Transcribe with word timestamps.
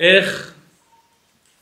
איך 0.00 0.54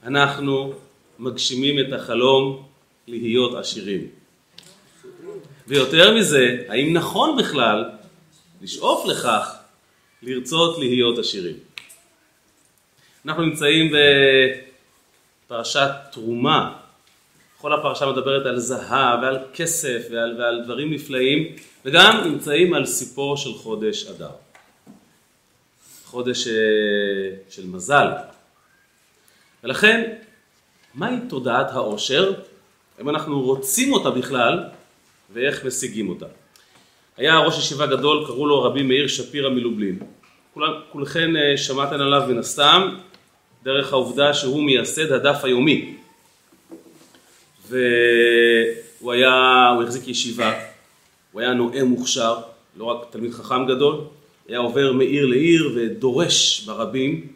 אנחנו 0.03 0.73
מגשימים 1.19 1.79
את 1.79 1.93
החלום 1.93 2.67
להיות 3.09 3.55
עשירים. 3.55 4.07
ויותר 5.67 6.15
מזה, 6.15 6.65
האם 6.69 6.93
נכון 6.93 7.37
בכלל 7.39 7.85
לשאוף 8.63 9.07
לכך 9.07 9.57
לרצות 10.23 10.79
להיות 10.79 11.19
עשירים? 11.19 11.57
אנחנו 13.27 13.43
נמצאים 13.43 13.93
בפרשת 15.47 15.91
תרומה. 16.13 16.75
כל 17.61 17.73
הפרשה 17.73 18.07
מדברת 18.07 18.47
על 18.47 18.59
זהב 18.59 19.23
ועל 19.23 19.39
כסף 19.55 20.03
ועל, 20.11 20.41
ועל 20.41 20.65
דברים 20.65 20.93
נפלאים, 20.93 21.57
וגם 21.85 22.21
נמצאים 22.25 22.75
על 22.75 22.87
סיפו 22.87 23.37
של 23.37 23.55
חודש 23.55 24.07
אדר. 24.07 24.31
חודש 26.11 26.49
אה, 26.49 26.53
של 27.51 27.67
מזל. 27.67 28.07
ולכן, 29.65 30.13
מהי 30.95 31.17
תודעת 31.29 31.71
העושר? 31.71 32.33
אם 33.01 33.09
אנחנו 33.09 33.41
רוצים 33.41 33.93
אותה 33.93 34.11
בכלל, 34.11 34.65
ואיך 35.33 35.65
משיגים 35.65 36.09
אותה. 36.09 36.27
היה 37.17 37.39
ראש 37.39 37.59
ישיבה 37.59 37.87
גדול, 37.87 38.27
קראו 38.27 38.47
לו 38.47 38.63
רבי 38.63 38.83
מאיר 38.83 39.09
שפירא 39.09 39.51
מלובלין. 39.51 39.99
כולכם 40.93 41.37
אה, 41.37 41.57
שמעתם 41.57 41.95
עליו 41.95 42.23
מן 42.29 42.39
הסתם, 42.39 42.97
דרך 43.63 43.93
העובדה 43.93 44.35
שהוא 44.35 44.63
מייסד 44.63 45.13
הדף 45.13 45.45
היומי. 45.45 45.95
והוא 47.69 49.13
היה, 49.13 49.69
הוא 49.75 49.83
החזיק 49.83 50.09
ישיבה, 50.09 50.53
הוא 51.33 51.41
היה 51.41 51.53
נואם 51.53 51.85
מוכשר, 51.85 52.39
לא 52.77 52.85
רק 52.85 53.07
תלמיד 53.11 53.33
חכם 53.33 53.67
גדול, 53.67 54.01
היה 54.49 54.59
עובר 54.59 54.93
מעיר 54.93 55.27
לעיר 55.27 55.73
ודורש 55.77 56.61
ברבים, 56.67 57.27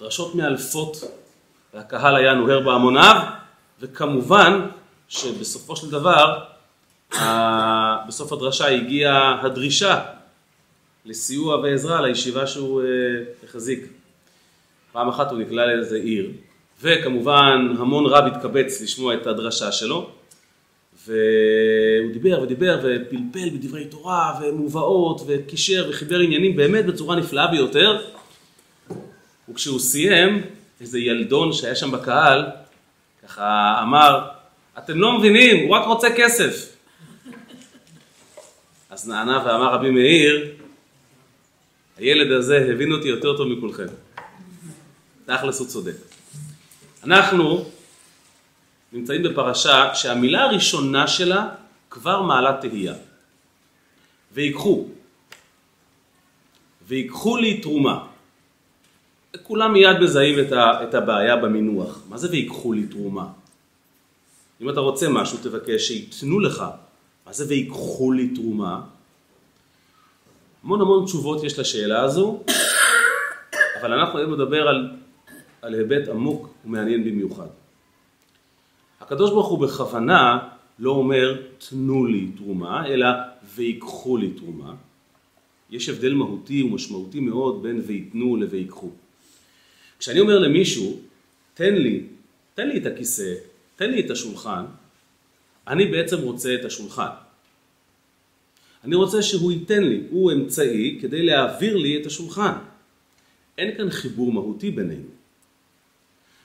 דרשות 0.00 0.34
מאלפות, 0.34 0.96
והקהל 1.74 2.16
היה 2.16 2.34
נוהר 2.34 2.60
בהמוניו, 2.60 3.16
וכמובן 3.80 4.66
שבסופו 5.08 5.76
של 5.76 5.90
דבר, 5.90 6.44
בסוף 8.08 8.32
הדרשה 8.32 8.66
הגיעה 8.66 9.40
הדרישה 9.42 10.02
לסיוע 11.04 11.56
ועזרה 11.56 12.00
לישיבה 12.00 12.46
שהוא 12.46 12.82
אה, 12.82 12.86
החזיק. 13.44 13.86
פעם 14.92 15.08
אחת 15.08 15.30
הוא 15.30 15.38
נקלע 15.38 15.66
לאיזה 15.66 15.96
עיר, 15.96 16.30
וכמובן 16.82 17.74
המון 17.78 18.06
רב 18.06 18.24
התקבץ 18.24 18.80
לשמוע 18.80 19.14
את 19.14 19.26
הדרשה 19.26 19.72
שלו, 19.72 20.10
והוא 21.06 22.12
דיבר 22.12 22.42
ודיבר 22.42 22.78
ופלפל 22.78 23.50
בדברי 23.50 23.84
תורה 23.84 24.40
ומובאות 24.42 25.20
וקישר 25.26 25.86
וחיבר 25.90 26.18
עניינים 26.18 26.56
באמת 26.56 26.86
בצורה 26.86 27.16
נפלאה 27.16 27.46
ביותר, 27.46 28.06
וכשהוא 29.48 29.80
סיים, 29.80 30.42
איזה 30.80 30.98
ילדון 30.98 31.52
שהיה 31.52 31.74
שם 31.74 31.90
בקהל, 31.90 32.46
ככה 33.22 33.78
אמר, 33.82 34.28
אתם 34.78 35.00
לא 35.00 35.18
מבינים, 35.18 35.66
הוא 35.66 35.76
רק 35.76 35.86
רוצה 35.86 36.08
כסף. 36.16 36.76
אז 38.90 39.08
נענה 39.08 39.42
ואמר 39.46 39.74
רבי 39.74 39.90
מאיר, 39.90 40.52
הילד 41.96 42.32
הזה 42.32 42.68
הבין 42.72 42.92
אותי 42.92 43.08
יותר 43.08 43.36
טוב 43.36 43.48
מכולכם. 43.48 43.86
תכלס 45.26 45.60
הוא 45.60 45.68
צודק. 45.68 45.92
אנחנו 47.04 47.64
נמצאים 48.92 49.22
בפרשה 49.22 49.94
שהמילה 49.94 50.44
הראשונה 50.44 51.08
שלה 51.08 51.48
כבר 51.90 52.22
מעלה 52.22 52.58
תהייה. 52.60 52.94
ויקחו. 54.32 54.88
ויקחו 56.86 57.36
לי 57.36 57.60
תרומה. 57.60 58.06
כולם 59.42 59.72
מיד 59.72 59.98
מזהים 60.00 60.38
את 60.58 60.94
הבעיה 60.94 61.36
במינוח. 61.36 62.02
מה 62.08 62.18
זה 62.18 62.30
ויקחו 62.30 62.72
לי 62.72 62.86
תרומה? 62.86 63.26
אם 64.60 64.70
אתה 64.70 64.80
רוצה 64.80 65.08
משהו 65.08 65.38
תבקש 65.42 65.88
שייתנו 65.88 66.40
לך. 66.40 66.64
מה 67.26 67.32
זה 67.32 67.44
ויקחו 67.48 68.12
לי 68.12 68.28
תרומה? 68.28 68.80
המון 70.64 70.80
המון 70.80 71.04
תשובות 71.04 71.44
יש 71.44 71.58
לשאלה 71.58 72.02
הזו, 72.02 72.42
אבל 73.80 73.92
אנחנו 73.92 74.18
היום 74.18 74.34
נדבר 74.34 74.68
על, 74.68 74.90
על 75.62 75.74
היבט 75.74 76.08
עמוק 76.08 76.48
ומעניין 76.64 77.04
במיוחד. 77.04 77.59
הקדוש 79.00 79.30
ברוך 79.30 79.48
הוא 79.48 79.58
בכוונה 79.58 80.48
לא 80.78 80.90
אומר 80.90 81.42
תנו 81.68 82.06
לי 82.06 82.26
תרומה, 82.36 82.86
אלא 82.86 83.06
ויקחו 83.54 84.16
לי 84.16 84.30
תרומה. 84.30 84.74
יש 85.70 85.88
הבדל 85.88 86.14
מהותי 86.14 86.62
ומשמעותי 86.62 87.20
מאוד 87.20 87.62
בין 87.62 87.82
ויתנו 87.86 88.36
לויקחו. 88.36 88.90
כשאני 89.98 90.20
אומר 90.20 90.38
למישהו, 90.38 91.00
תן 91.54 91.74
לי, 91.74 92.02
תן 92.54 92.68
לי 92.68 92.78
את 92.78 92.86
הכיסא, 92.86 93.34
תן 93.76 93.90
לי 93.90 94.00
את 94.06 94.10
השולחן, 94.10 94.64
אני 95.68 95.86
בעצם 95.86 96.18
רוצה 96.18 96.54
את 96.54 96.64
השולחן. 96.64 97.10
אני 98.84 98.94
רוצה 98.94 99.22
שהוא 99.22 99.52
ייתן 99.52 99.84
לי, 99.84 100.02
הוא 100.10 100.32
אמצעי 100.32 100.98
כדי 101.00 101.22
להעביר 101.22 101.76
לי 101.76 102.00
את 102.00 102.06
השולחן. 102.06 102.52
אין 103.58 103.76
כאן 103.76 103.90
חיבור 103.90 104.32
מהותי 104.32 104.70
בינינו. 104.70 105.08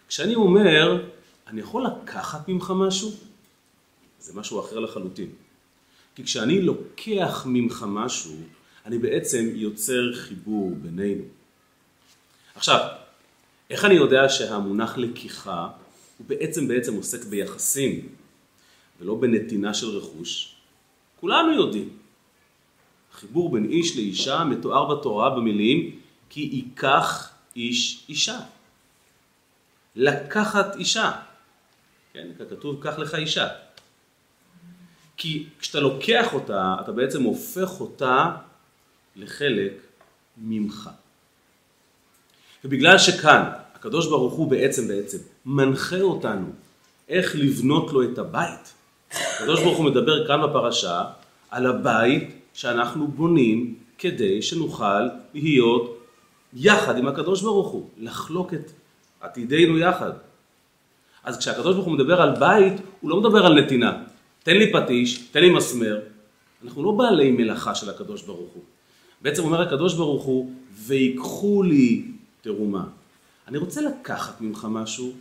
כשאני 0.08 0.36
אומר, 0.36 1.04
אני 1.48 1.62
יכול 1.62 1.86
לקחת 1.86 2.48
ממך 2.50 2.74
משהו? 2.76 3.12
זה 4.20 4.34
משהו 4.40 4.60
אחר 4.60 4.80
לחלוטין. 4.80 5.30
כי 6.16 6.24
כשאני 6.24 6.62
לוקח 6.62 7.44
ממך 7.46 7.86
משהו, 7.88 8.36
אני 8.86 8.98
בעצם 8.98 9.50
יוצר 9.54 10.14
חיבור 10.14 10.76
בינינו. 10.82 11.24
עכשיו, 12.56 12.80
איך 13.70 13.86
אני 13.86 13.94
יודע 13.94 14.30
שהמונח 14.30 14.98
לקיחה 14.98 15.70
הוא 16.18 16.28
בעצם 16.28 16.68
בעצם 16.68 16.96
עוסק 16.96 17.26
ביחסים 17.26 18.08
ולא 19.00 19.16
בנתינה 19.16 19.74
של 19.74 19.88
רכוש? 19.88 20.56
כולנו 21.20 21.54
יודעים. 21.54 21.90
החיבור 23.14 23.52
בין 23.52 23.66
איש 23.66 23.96
לאישה 23.98 24.44
מתואר 24.44 24.96
בתורה 24.96 25.30
במילים 25.30 26.00
כי 26.30 26.50
ייקח 26.54 27.34
איש 27.56 28.06
אישה. 28.10 28.40
לקחת 29.96 30.76
אישה. 30.76 31.12
כן, 32.16 32.28
כתוב 32.50 32.84
קח 32.84 33.00
לך 33.00 33.16
אישה. 33.16 33.48
כי 35.18 35.46
כשאתה 35.60 35.80
לוקח 35.80 36.34
אותה, 36.34 36.76
אתה 36.82 36.92
בעצם 36.92 37.24
הופך 37.24 37.80
אותה 37.80 38.36
לחלק 39.16 39.74
ממך. 40.38 40.90
ובגלל 42.66 42.98
שכאן 42.98 43.50
הקדוש 43.76 44.08
ברוך 44.08 44.34
הוא 44.34 44.52
בעצם 44.52 44.88
בעצם 44.88 45.18
מנחה 45.46 46.02
אותנו 46.02 46.48
איך 47.10 47.36
לבנות 47.36 47.92
לו 47.92 48.04
את 48.04 48.18
הבית. 48.18 48.74
הקדוש 49.12 49.64
ברוך 49.64 49.78
הוא 49.78 49.86
מדבר 49.86 50.28
כאן 50.28 50.42
בפרשה 50.44 51.04
על 51.50 51.68
הבית 51.68 52.30
שאנחנו 52.54 53.08
בונים 53.08 53.76
כדי 53.98 54.42
שנוכל 54.42 55.02
להיות 55.34 56.06
יחד 56.54 56.98
עם 56.98 57.08
הקדוש 57.08 57.42
ברוך 57.42 57.68
הוא, 57.68 57.90
לחלוק 57.98 58.54
את 58.54 58.72
עתידנו 59.22 59.78
יחד. 59.78 60.12
אז 61.26 61.38
כשהקדוש 61.38 61.76
ברוך 61.76 61.86
הוא 61.86 61.94
מדבר 61.94 62.22
על 62.22 62.36
בית, 62.40 62.74
הוא 63.02 63.10
לא 63.10 63.20
מדבר 63.22 63.46
על 63.46 63.62
נתינה. 63.62 64.04
תן 64.44 64.58
לי 64.58 64.74
פטיש, 64.74 65.18
תן 65.18 65.40
לי 65.40 65.50
מסמר. 65.50 66.00
אנחנו 66.64 66.84
לא 66.84 66.92
בעלי 66.92 67.32
מלאכה 67.32 67.76
של 67.76 67.90
הקדוש 67.90 68.22
ברוך 68.22 68.54
הוא. 68.54 68.64
בעצם 69.22 69.44
אומר 69.44 69.62
הקדוש 69.62 69.94
ברוך 69.94 70.24
הוא, 70.24 70.52
ויקחו 70.86 71.64
לי 71.64 72.06
תרומה. 72.42 72.84
אני 73.48 73.58
רוצה 73.58 73.82
לקחת 73.82 74.42
ממך 74.42 74.68
משהו, 74.70 75.14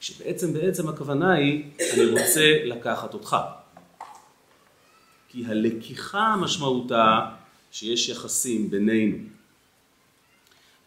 כשבעצם 0.00 0.52
בעצם 0.52 0.88
הכוונה 0.88 1.32
היא, 1.32 1.64
אני 1.94 2.04
רוצה 2.04 2.58
לקחת 2.64 3.14
אותך. 3.14 3.36
כי 5.28 5.44
הלקיחה 5.46 6.36
משמעותה 6.36 7.20
שיש 7.70 8.08
יחסים 8.08 8.70
בינינו. 8.70 9.16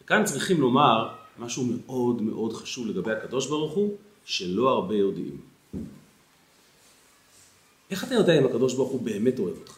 וכאן 0.02 0.24
צריכים 0.24 0.60
לומר 0.60 1.08
משהו 1.38 1.64
מאוד 1.64 2.22
מאוד 2.22 2.52
חשוב 2.52 2.86
לגבי 2.86 3.12
הקדוש 3.12 3.46
ברוך 3.46 3.72
הוא, 3.72 3.96
שלא 4.26 4.68
הרבה 4.68 4.94
יודעים. 4.94 5.36
איך 7.90 8.04
אתה 8.04 8.14
יודע 8.14 8.38
אם 8.38 8.46
הקדוש 8.46 8.74
ברוך 8.74 8.90
הוא 8.90 9.00
באמת 9.00 9.38
אוהב 9.38 9.56
אותך? 9.58 9.76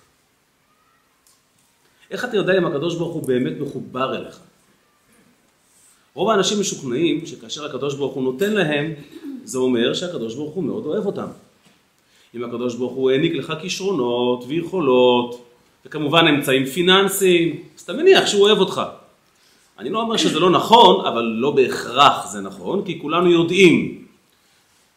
איך 2.11 2.25
אתה 2.25 2.37
יודע 2.37 2.59
אם 2.59 2.67
הקדוש 2.67 2.97
ברוך 2.97 3.15
הוא 3.15 3.23
באמת 3.23 3.53
מחובר 3.61 4.17
אליך? 4.17 4.41
רוב 6.15 6.31
האנשים 6.31 6.61
משוכנעים 6.61 7.27
שכאשר 7.27 7.65
הקדוש 7.65 7.95
ברוך 7.95 8.15
הוא 8.15 8.23
נותן 8.23 8.53
להם, 8.53 8.93
זה 9.45 9.59
אומר 9.59 9.95
שהקדוש 9.95 10.35
ברוך 10.35 10.55
הוא 10.55 10.65
מאוד 10.65 10.87
אוהב 10.87 11.07
אותם. 11.07 11.27
אם 12.35 12.45
הקדוש 12.45 12.75
ברוך 12.75 12.93
הוא 12.93 13.11
העניק 13.11 13.33
לך 13.33 13.53
כישרונות 13.61 14.45
ויכולות, 14.49 15.45
וכמובן 15.87 16.27
אמצעים 16.27 16.67
פיננסיים, 16.67 17.63
אז 17.77 17.83
אתה 17.83 17.93
מניח 17.93 18.27
שהוא 18.27 18.43
אוהב 18.43 18.59
אותך. 18.59 18.83
אני 19.79 19.91
לא 19.91 20.01
אומר 20.01 20.17
שזה 20.17 20.41
לא 20.41 20.51
נכון, 20.51 21.07
אבל 21.07 21.23
לא 21.23 21.51
בהכרח 21.51 22.27
זה 22.33 22.41
נכון, 22.41 22.85
כי 22.85 22.99
כולנו 23.03 23.31
יודעים 23.31 24.08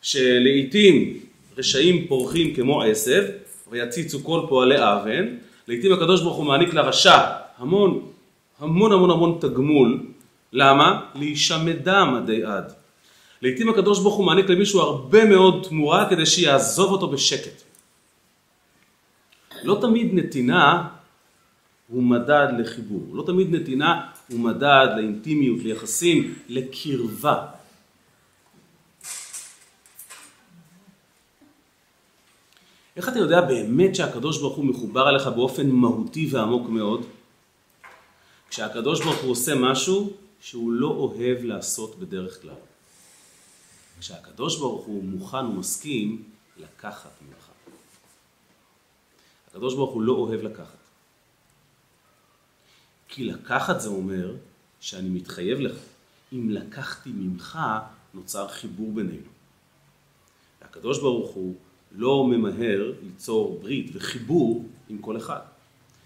שלעיתים 0.01 1.19
רשעים 1.57 2.07
פורחים 2.07 2.55
כמו 2.55 2.83
עשב, 2.83 3.23
ויציצו 3.71 4.23
כל 4.23 4.41
פועלי 4.49 4.75
אבן, 4.77 5.35
לעיתים 5.67 5.93
הקדוש 5.93 6.21
ברוך 6.21 6.37
הוא 6.37 6.45
מעניק 6.45 6.73
לרשע 6.73 7.19
המון 7.57 8.07
המון 8.59 8.91
המון 8.91 9.09
המון 9.09 9.37
תגמול, 9.41 10.03
למה? 10.53 11.01
להישמדם 11.15 12.13
עדי 12.23 12.43
עד. 12.43 12.73
לעתים 13.41 13.69
הקדוש 13.69 13.99
ברוך 13.99 14.15
הוא 14.15 14.25
מעניק 14.25 14.49
למישהו 14.49 14.79
הרבה 14.79 15.25
מאוד 15.25 15.65
תמורה 15.69 16.09
כדי 16.09 16.25
שיעזוב 16.25 16.91
אותו 16.91 17.07
בשקט. 17.07 17.61
לא 19.63 19.77
תמיד 19.81 20.13
נתינה 20.13 20.87
הוא 21.87 22.03
מדד 22.03 22.47
לחיבור, 22.59 23.07
לא 23.13 23.23
תמיד 23.25 23.55
נתינה 23.55 24.01
הוא 24.29 24.39
מדד 24.39 24.87
לאינטימיות, 24.95 25.59
ליחסים, 25.63 26.33
לקרבה. 26.49 27.45
איך 32.95 33.09
אתה 33.09 33.19
יודע 33.19 33.41
באמת 33.41 33.95
שהקדוש 33.95 34.39
ברוך 34.39 34.55
הוא 34.55 34.65
מחובר 34.65 35.09
אליך 35.09 35.27
באופן 35.27 35.69
מהותי 35.69 36.29
ועמוק 36.31 36.69
מאוד? 36.69 37.05
כשהקדוש 38.49 39.01
ברוך 39.03 39.21
הוא 39.21 39.31
עושה 39.31 39.55
משהו 39.55 40.13
שהוא 40.41 40.71
לא 40.71 40.87
אוהב 40.87 41.43
לעשות 41.43 41.99
בדרך 41.99 42.41
כלל. 42.41 42.55
כשהקדוש 43.99 44.59
ברוך 44.59 44.85
הוא 44.85 45.03
מוכן 45.03 45.45
ומסכים 45.45 46.23
לקחת 46.57 47.11
ממך. 47.21 47.47
הקדוש 49.47 49.75
ברוך 49.75 49.91
הוא 49.91 50.01
לא 50.01 50.13
אוהב 50.13 50.41
לקחת. 50.41 50.77
כי 53.07 53.23
לקחת 53.23 53.81
זה 53.81 53.89
אומר 53.89 54.35
שאני 54.79 55.09
מתחייב 55.09 55.59
לך. 55.59 55.77
אם 56.33 56.49
לקחתי 56.49 57.09
ממך, 57.09 57.59
נוצר 58.13 58.47
חיבור 58.47 58.91
בינינו. 58.91 59.27
והקדוש 60.61 60.99
ברוך 60.99 61.31
הוא 61.31 61.55
לא 61.95 62.23
ממהר 62.27 62.91
ליצור 63.03 63.59
ברית 63.61 63.91
וחיבור 63.93 64.65
עם 64.89 64.97
כל 64.97 65.17
אחד. 65.17 65.39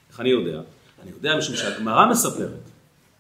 איך 0.10 0.20
אני 0.20 0.30
יודע? 0.30 0.62
אני 1.04 1.12
יודע 1.12 1.38
משום 1.38 1.56
שהגמרא 1.56 2.06
מספרת 2.06 2.70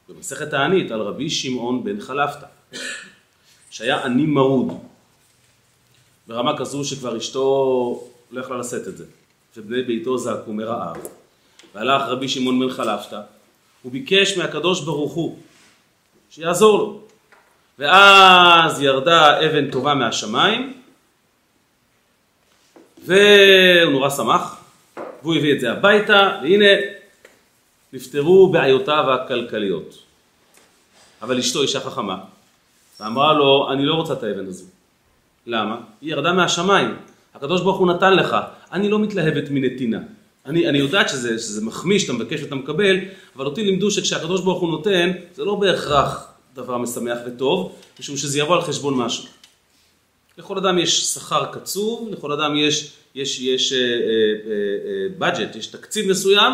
במסכת 0.09 0.53
הענית 0.53 0.91
על 0.91 1.01
רבי 1.01 1.29
שמעון 1.29 1.83
בן 1.83 2.01
חלפתא, 2.01 2.45
שהיה 3.69 4.05
עני 4.05 4.25
מרוד, 4.25 4.79
ברמה 6.27 6.57
כזו 6.57 6.85
שכבר 6.85 7.17
אשתו 7.17 8.07
לא 8.31 8.41
יכלה 8.41 8.57
לשאת 8.57 8.87
את 8.87 8.97
זה, 8.97 9.05
ובני 9.57 9.83
ביתו 9.83 10.17
זעקו 10.17 10.53
מרעב. 10.53 10.97
והלך 11.75 12.01
רבי 12.07 12.27
שמעון 12.27 12.59
בן 12.59 12.69
חלפתא, 12.69 13.21
הוא 13.81 13.91
ביקש 13.91 14.37
מהקדוש 14.37 14.81
ברוך 14.81 15.13
הוא 15.13 15.37
שיעזור 16.29 16.77
לו. 16.77 17.01
ואז 17.79 18.81
ירדה 18.81 19.45
אבן 19.45 19.71
טובה 19.71 19.93
מהשמיים, 19.93 20.73
והוא 23.05 23.91
נורא 23.91 24.09
שמח, 24.09 24.57
והוא 25.23 25.35
הביא 25.35 25.53
את 25.53 25.59
זה 25.59 25.71
הביתה, 25.71 26.39
והנה 26.43 26.65
נפתרו 27.93 28.49
בעיותיו 28.49 29.13
הכלכליות. 29.13 29.97
אבל 31.21 31.39
אשתו 31.39 31.61
אישה 31.61 31.79
חכמה, 31.79 32.17
ואמרה 32.99 33.33
לו, 33.33 33.69
אני 33.71 33.85
לא 33.85 33.93
רוצה 33.93 34.13
את 34.13 34.23
האבן 34.23 34.47
הזו. 34.47 34.65
למה? 35.47 35.77
היא 36.01 36.11
ירדה 36.11 36.33
מהשמיים, 36.33 36.95
הקדוש 37.35 37.61
ברוך 37.61 37.77
הוא 37.77 37.87
נתן 37.87 38.13
לך, 38.13 38.35
אני 38.71 38.89
לא 38.89 38.99
מתלהבת 38.99 39.43
מנתינה. 39.49 39.99
אני, 40.45 40.69
אני 40.69 40.77
יודעת 40.77 41.09
שזה, 41.09 41.39
שזה 41.39 41.65
מחמיא 41.65 41.99
שאתה 41.99 42.13
מבקש 42.13 42.41
ואתה 42.41 42.55
מקבל, 42.55 42.97
אבל 43.35 43.45
אותי 43.45 43.63
לימדו 43.63 43.91
שכשהקדוש 43.91 44.41
ברוך 44.41 44.61
הוא 44.61 44.69
נותן, 44.69 45.11
זה 45.35 45.43
לא 45.43 45.55
בהכרח 45.55 46.27
דבר 46.55 46.77
משמח 46.77 47.17
וטוב, 47.27 47.75
משום 47.99 48.17
שזה 48.17 48.39
יבוא 48.39 48.55
על 48.55 48.61
חשבון 48.61 48.93
משהו. 48.93 49.23
לכל 50.37 50.57
אדם 50.57 50.79
יש 50.79 51.05
שכר 51.05 51.45
קצוב, 51.51 52.09
לכל 52.11 52.31
אדם 52.31 52.55
יש, 52.55 52.91
יש, 53.15 53.39
יש 53.39 53.71
uh, 53.71 53.75
uh, 53.75 55.21
uh, 55.21 55.23
budget, 55.23 55.57
יש 55.57 55.67
תקציב 55.67 56.09
מסוים, 56.09 56.53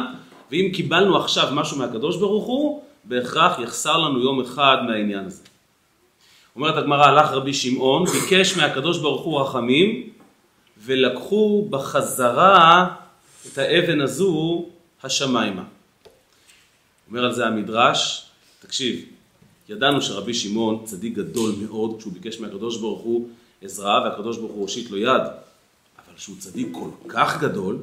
ואם 0.52 0.70
קיבלנו 0.74 1.18
עכשיו 1.18 1.50
משהו 1.52 1.78
מהקדוש 1.78 2.18
ברוך 2.18 2.46
הוא, 2.46 2.84
בהכרח 3.04 3.60
יחסר 3.60 3.98
לנו 3.98 4.20
יום 4.20 4.42
אחד 4.42 4.78
מהעניין 4.88 5.26
הזה. 5.26 5.44
אומרת 6.56 6.78
הגמרא, 6.78 7.06
הלך 7.06 7.32
רבי 7.32 7.54
שמעון, 7.54 8.06
ביקש 8.06 8.58
מהקדוש 8.58 9.00
ברוך 9.00 9.22
הוא 9.22 9.42
רחמים, 9.42 10.10
ולקחו 10.84 11.68
בחזרה 11.70 12.88
את 13.48 13.58
האבן 13.58 14.02
הזו 14.02 14.66
השמיימה. 15.04 15.64
אומר 17.10 17.26
על 17.26 17.34
זה 17.34 17.46
המדרש, 17.46 18.26
תקשיב, 18.60 19.06
ידענו 19.70 20.02
שרבי 20.02 20.34
שמעון 20.34 20.82
צדיק 20.86 21.14
גדול 21.14 21.52
מאוד 21.62 21.96
כשהוא 21.98 22.14
ביקש 22.14 22.40
מהקדוש 22.40 22.78
ברוך 22.78 23.02
הוא 23.02 23.28
עזרה 23.62 24.02
והקדוש 24.04 24.38
ברוך 24.38 24.52
הוא 24.52 24.62
הושיט 24.62 24.92
לו 24.92 24.98
יד, 24.98 25.22
אבל 25.98 26.18
שהוא 26.18 26.36
צדיק 26.40 26.68
כל 26.72 26.90
כך 27.08 27.42
גדול, 27.42 27.78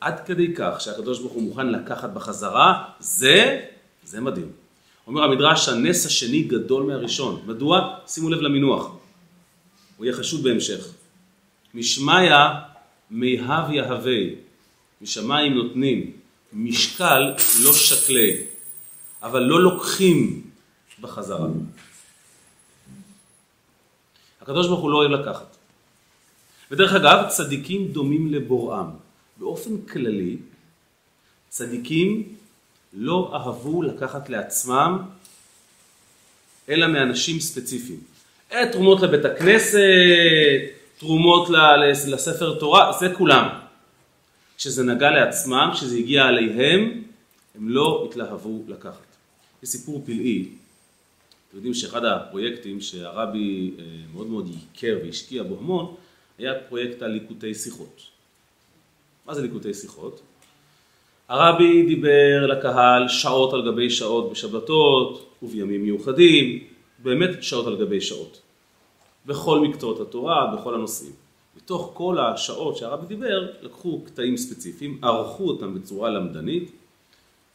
עד 0.00 0.20
כדי 0.26 0.54
כך 0.56 0.80
שהקדוש 0.80 1.18
ברוך 1.18 1.32
הוא 1.32 1.42
מוכן 1.42 1.66
לקחת 1.68 2.10
בחזרה, 2.10 2.84
זה, 3.00 3.60
זה 4.04 4.20
מדהים. 4.20 4.52
אומר 5.06 5.22
המדרש 5.22 5.68
הנס 5.68 6.06
השני 6.06 6.42
גדול 6.42 6.82
מהראשון. 6.82 7.42
מדוע? 7.46 7.98
שימו 8.06 8.30
לב 8.30 8.40
למינוח. 8.40 8.96
הוא 9.96 10.06
יהיה 10.06 10.16
חשוד 10.16 10.42
בהמשך. 10.42 10.86
משמיא 11.74 12.30
מיהב 13.10 13.70
יהווה, 13.70 14.22
משמיים 15.00 15.54
נותנים, 15.54 16.12
משקל 16.52 17.34
לא 17.64 17.72
שקלה, 17.72 18.28
אבל 19.22 19.42
לא 19.42 19.62
לוקחים 19.62 20.42
בחזרה. 21.00 21.48
הקדוש 24.42 24.66
ברוך 24.68 24.80
הוא 24.80 24.90
לא 24.90 24.96
אוהב 24.96 25.10
לקחת. 25.10 25.56
ודרך 26.70 26.94
אגב, 26.94 27.28
צדיקים 27.28 27.88
דומים 27.88 28.34
לבוראם. 28.34 28.86
באופן 29.36 29.80
כללי, 29.80 30.36
צדיקים 31.48 32.34
לא 32.92 33.30
אהבו 33.34 33.82
לקחת 33.82 34.28
לעצמם 34.28 34.98
אלא 36.68 36.86
מאנשים 36.86 37.40
ספציפיים. 37.40 38.00
תרומות 38.72 39.02
לבית 39.02 39.24
הכנסת, 39.24 39.78
תרומות 40.98 41.48
לספר 42.06 42.58
תורה, 42.58 42.92
זה 43.00 43.14
כולם. 43.14 43.48
כשזה 44.56 44.84
נגע 44.84 45.10
לעצמם, 45.10 45.70
כשזה 45.74 45.96
הגיע 45.96 46.24
עליהם, 46.24 47.02
הם 47.54 47.68
לא 47.68 48.06
התלהבו 48.08 48.62
לקחת. 48.68 49.06
יש 49.62 49.68
סיפור 49.68 50.02
פלאי, 50.06 50.48
אתם 51.52 51.58
יודעים 51.58 51.74
שאחד 51.74 52.04
הפרויקטים 52.04 52.80
שהרבי 52.80 53.70
אה, 53.78 53.84
מאוד 54.14 54.26
מאוד 54.26 54.48
ייקר 54.48 54.98
והשקיע 55.04 55.42
בו 55.42 55.58
המון, 55.58 55.94
היה 56.38 56.54
פרויקט 56.68 57.02
הליקוטי 57.02 57.54
שיחות. 57.54 58.02
מה 59.26 59.34
זה 59.34 59.42
ליקוטי 59.42 59.74
שיחות? 59.74 60.20
הרבי 61.28 61.86
דיבר 61.86 62.46
לקהל 62.46 63.08
שעות 63.08 63.52
על 63.52 63.70
גבי 63.70 63.90
שעות 63.90 64.30
בשבתות 64.30 65.34
ובימים 65.42 65.82
מיוחדים, 65.82 66.64
באמת 66.98 67.42
שעות 67.42 67.66
על 67.66 67.76
גבי 67.76 68.00
שעות. 68.00 68.40
בכל 69.26 69.60
מקצועות 69.60 70.00
התורה, 70.00 70.56
בכל 70.56 70.74
הנושאים. 70.74 71.12
מתוך 71.56 71.90
כל 71.94 72.18
השעות 72.18 72.76
שהרבי 72.76 73.06
דיבר, 73.06 73.50
לקחו 73.62 74.00
קטעים 74.04 74.36
ספציפיים, 74.36 74.98
ערכו 75.02 75.48
אותם 75.48 75.74
בצורה 75.74 76.10
למדנית, 76.10 76.72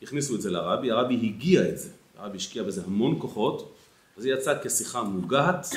הכניסו 0.01 0.35
את 0.35 0.41
זה 0.41 0.51
לרבי, 0.51 0.91
הרבי 0.91 1.15
הגיע 1.15 1.69
את 1.69 1.77
זה, 1.77 1.89
הרבי 2.17 2.37
השקיע 2.37 2.63
בזה 2.63 2.81
המון 2.85 3.15
כוחות, 3.19 3.73
וזה 4.17 4.29
יצא 4.29 4.53
כשיחה 4.63 5.03
מוגהת, 5.03 5.67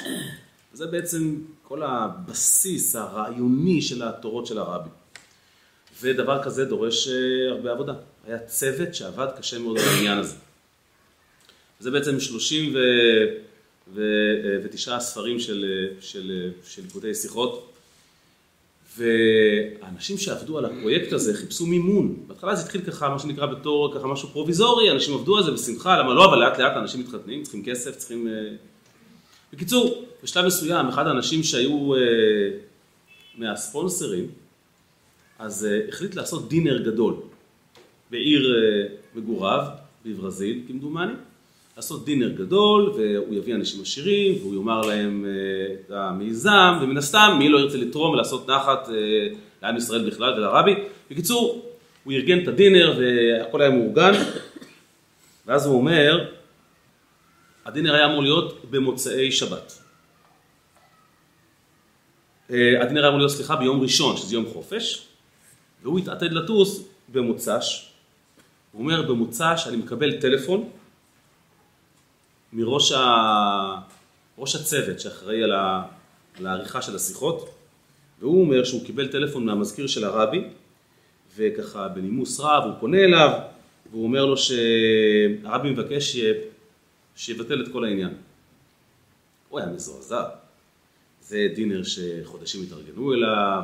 וזה 0.73 0.87
בעצם 0.87 1.37
כל 1.63 1.83
הבסיס 1.83 2.97
הרעיוני 2.97 3.83
של 3.83 4.03
התורות 4.03 4.47
של 4.47 4.59
הרבי. 4.59 4.91
ודבר 6.03 6.43
כזה 6.43 6.65
דורש 6.65 7.09
אה, 7.09 7.51
הרבה 7.51 7.73
עבודה. 7.73 7.93
היה 8.27 8.39
צוות 8.39 8.95
שעבד 8.95 9.27
קשה 9.39 9.59
מאוד 9.59 9.79
על 9.79 9.89
העניין 9.89 10.19
הזה. 10.19 10.37
זה 11.81 11.91
בעצם 11.91 12.21
30 12.21 12.75
ו... 12.75 12.79
ו... 13.95 14.03
ותשעה 14.65 15.01
ספרים 15.01 15.41
של, 15.41 15.89
של, 16.01 16.51
של 16.65 17.15
שיחות. 17.15 17.70
והאנשים 18.97 20.19
שעבדו 20.19 20.59
על 20.59 20.65
הפרויקט 20.65 21.13
הזה 21.13 21.35
חיפשו 21.35 21.67
מימון. 21.67 22.17
בהתחלה 22.27 22.55
זה 22.55 22.63
התחיל 22.63 22.81
ככה, 22.81 23.09
מה 23.09 23.19
שנקרא 23.19 23.47
בתור 23.47 23.95
ככה 23.95 24.07
משהו 24.07 24.29
פרוביזורי, 24.29 24.91
אנשים 24.91 25.15
עבדו 25.15 25.37
על 25.37 25.45
זה 25.45 25.51
בשמחה, 25.51 25.99
למה 25.99 26.15
לא, 26.15 26.29
אבל 26.29 26.39
לאט 26.39 26.59
לאט 26.59 26.77
אנשים 26.77 27.01
מתחתנים, 27.01 27.43
צריכים 27.43 27.65
כסף, 27.65 27.97
צריכים... 27.97 28.29
אה, 28.29 28.33
בקיצור, 29.53 30.05
בשלב 30.23 30.47
מסוים, 30.47 30.89
אחד 30.89 31.07
האנשים 31.07 31.43
שהיו 31.43 31.95
אה, 31.95 32.01
מהספונסרים, 33.39 34.29
אז 35.39 35.69
uh, 35.71 35.89
החליט 35.89 36.15
לעשות 36.15 36.49
דינר 36.49 36.83
גדול 36.83 37.15
בעיר 38.11 38.55
מגוריו, 39.15 39.67
בברזיל 40.05 40.63
כמדומני, 40.69 41.13
לעשות 41.81 42.05
דינר 42.05 42.29
גדול 42.29 42.93
והוא 42.97 43.35
יביא 43.35 43.55
אנשים 43.55 43.83
עשירים 43.83 44.35
והוא 44.41 44.55
יאמר 44.55 44.81
להם 44.81 45.25
uh, 45.25 45.87
את 45.87 45.91
המיזם 45.91 46.79
ומן 46.83 46.97
הסתם 46.97 47.37
מי 47.39 47.49
לא 47.49 47.59
ירצה 47.59 47.77
לתרום 47.77 48.13
ולעשות 48.13 48.51
נחת 48.51 48.89
uh, 48.89 48.91
לעם 49.63 49.77
ישראל 49.77 50.11
בכלל 50.11 50.33
ולרבי. 50.33 50.75
בקיצור, 51.11 51.73
הוא 52.05 52.13
ארגן 52.13 52.43
את 52.43 52.49
הדינר 52.49 52.99
והכל 52.99 53.61
היה 53.61 53.71
מאורגן 53.71 54.13
ואז 55.47 55.67
הוא 55.67 55.77
אומר, 55.77 56.29
הדינר 57.65 57.95
היה 57.95 58.07
אמור 58.07 58.23
להיות 58.23 58.65
במוצאי 58.71 59.33
שבת. 59.33 59.79
הדינר 62.49 63.01
היה 63.01 63.09
אמור 63.09 63.19
להיות, 63.19 63.31
סליחה, 63.31 63.57
ביום 63.57 63.81
ראשון, 63.81 64.17
שזה 64.17 64.35
יום 64.35 64.47
חופש, 64.53 65.07
והוא 65.83 65.99
התעתד 65.99 66.33
לטוס 66.33 66.89
במוצ"ש, 67.09 67.91
הוא 68.73 68.83
אומר 68.83 69.03
במוצ"ש 69.03 69.67
אני 69.67 69.77
מקבל 69.77 70.21
טלפון 70.21 70.71
מראש 72.53 72.93
ה... 72.93 73.01
ראש 74.39 74.55
הצוות 74.57 75.01
שאחראי 75.01 75.43
על, 75.43 75.53
ה... 75.53 75.83
על 76.39 76.47
העריכה 76.47 76.83
של 76.83 76.97
השיחות, 76.97 77.51
והוא 78.21 78.45
אומר 78.45 78.65
שהוא 78.65 78.85
קיבל 78.87 79.09
טלפון 79.09 79.47
מהמזכיר 79.47 79.87
של 79.87 80.05
הרבי, 80.05 80.45
וככה 81.37 81.89
בנימוס 81.89 82.41
רב 82.41 82.65
הוא 82.65 82.73
פונה 82.81 82.99
אליו, 82.99 83.31
והוא 83.91 84.05
אומר 84.05 84.27
לו 84.27 84.37
שהרבי 84.37 85.71
מבקש. 85.71 86.17
שיבטל 87.17 87.63
את 87.63 87.73
כל 87.73 87.85
העניין. 87.85 88.11
הוא 89.49 89.59
היה 89.59 89.69
מזועזע. 89.69 90.25
זה 91.23 91.49
דינר 91.55 91.83
שחודשים 91.83 92.63
התארגנו 92.63 93.15
אליו, 93.15 93.63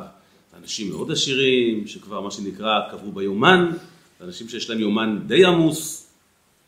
אנשים 0.61 0.89
מאוד 0.89 1.11
עשירים, 1.11 1.87
שכבר 1.87 2.21
מה 2.21 2.31
שנקרא 2.31 2.91
קבעו 2.91 3.11
ביומן, 3.11 3.71
אנשים 4.21 4.49
שיש 4.49 4.69
להם 4.69 4.79
יומן 4.79 5.19
די 5.27 5.45
עמוס, 5.45 6.06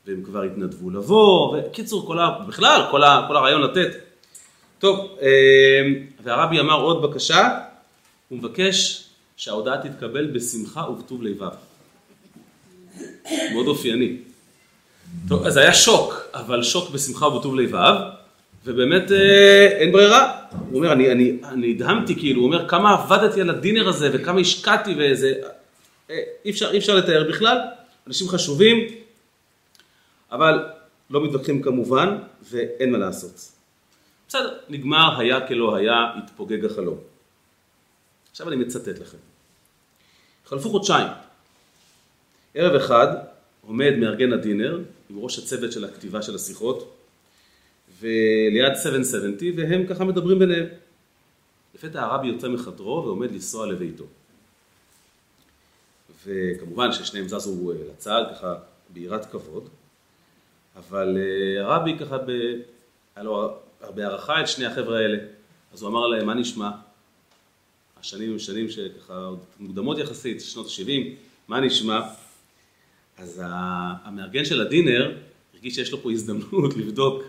והם 0.10 0.24
כבר 0.24 0.42
התנדבו 0.42 0.90
לבוא, 0.90 1.58
וקיצור, 1.58 2.08
כל 2.08 2.20
ה... 2.20 2.30
בכלל, 2.48 2.82
כל, 2.92 3.04
ה... 3.04 3.26
כל 3.28 3.36
הרעיון 3.36 3.62
לתת. 3.62 3.92
טוב, 4.80 5.18
אה, 5.22 5.82
והרבי 6.24 6.60
אמר 6.60 6.82
עוד 6.82 7.02
בקשה, 7.02 7.60
הוא 8.30 8.38
מבקש 8.38 9.04
שההודעה 9.38 9.78
תתקבל 9.78 10.26
בשמחה 10.26 10.90
ובטוב 10.90 11.24
לבב. 11.24 11.50
מאוד 13.54 13.68
אופייני. 13.68 14.18
טוב, 15.28 15.46
אז 15.46 15.58
היה 15.58 15.74
שוק, 15.74 16.22
אבל 16.34 16.64
שוק 16.64 16.90
בשמחה 16.90 17.28
ובטוב 17.28 17.56
לבב, 17.56 17.96
ובאמת 18.66 19.12
אה, 19.12 19.68
אין 19.68 19.92
ברירה. 19.92 20.42
הוא 20.70 20.78
אומר, 20.78 20.92
אני, 20.92 21.38
הדהמתי, 21.76 22.16
כאילו, 22.16 22.42
הוא 22.42 22.48
אומר, 22.48 22.68
כמה 22.68 22.94
עבדתי 22.94 23.42
על 23.42 23.50
הדינר 23.50 23.88
הזה, 23.88 24.10
וכמה 24.14 24.40
השקעתי 24.40 24.94
ואיזה... 24.94 25.34
אה, 26.10 26.20
אי 26.46 26.52
אפשר, 26.52 26.72
אי 26.72 26.78
אפשר 26.78 26.96
לתאר 26.96 27.26
בכלל, 27.30 27.58
אנשים 28.08 28.28
חשובים, 28.28 28.78
אבל 30.32 30.70
לא 31.10 31.26
מתווכחים 31.26 31.62
כמובן, 31.62 32.18
ואין 32.42 32.92
מה 32.92 32.98
לעשות. 32.98 33.52
בסדר, 34.28 34.58
נגמר, 34.70 35.20
היה 35.20 35.48
כלא 35.48 35.76
היה, 35.76 35.94
התפוגג 36.18 36.66
החלום. 36.66 36.98
עכשיו 38.32 38.48
אני 38.48 38.56
מצטט 38.56 39.00
לכם. 39.00 39.18
חלפו 40.46 40.70
חודשיים. 40.70 41.08
ערב 42.54 42.76
אחד 42.76 43.08
עומד 43.68 43.94
מארגן 44.00 44.34
הדינר 44.34 44.82
עם 45.10 45.20
ראש 45.20 45.40
הצוות 45.40 45.72
של 45.72 45.86
הכתיבה 45.86 46.22
של 46.22 46.36
השיחות 46.36 46.96
וליד 48.00 48.74
770 48.84 49.54
והם 49.58 49.88
ככה 49.88 50.04
מדברים 50.04 50.40
ביניהם. 50.40 50.66
לפתע 51.76 52.02
הרבי 52.02 52.28
יוצא 52.28 52.48
מחדרו 52.48 53.04
ועומד 53.06 53.32
לנסוע 53.32 53.68
לביתו. 53.68 54.04
וכמובן 56.26 56.92
ששניהם 56.92 57.28
זזו 57.28 57.72
לצד 57.90 58.24
ככה 58.32 58.56
ביראת 58.90 59.26
כבוד, 59.26 59.70
אבל 60.80 61.18
אה, 61.18 61.66
הרבי 61.66 61.98
ככה, 62.00 62.18
ב... 62.18 62.30
היה 63.16 63.24
לו 63.24 63.58
הרבה 63.82 64.08
הערכה 64.08 64.42
את 64.42 64.48
שני 64.48 64.66
החבר'ה 64.66 65.00
האלה, 65.00 65.18
אז 65.74 65.82
הוא 65.82 65.90
אמר 65.90 66.08
להם 66.08 66.26
מה 66.26 66.34
נשמע? 66.34 66.72
השנים 68.00 68.32
הם 68.32 68.40
שנים 68.40 68.70
שככה 68.70 69.30
מוקדמות 69.60 69.98
יחסית, 69.98 70.42
שנות 70.42 70.66
ה-70, 70.66 70.92
מה 71.48 71.60
נשמע? 71.60 72.02
אז 73.18 73.42
המארגן 74.04 74.46
של 74.46 74.62
הדינר 74.62 75.18
הרגיש 75.54 75.76
שיש 75.76 75.92
לו 75.92 76.02
פה 76.02 76.12
הזדמנות 76.12 76.74
לבדוק 76.80 77.24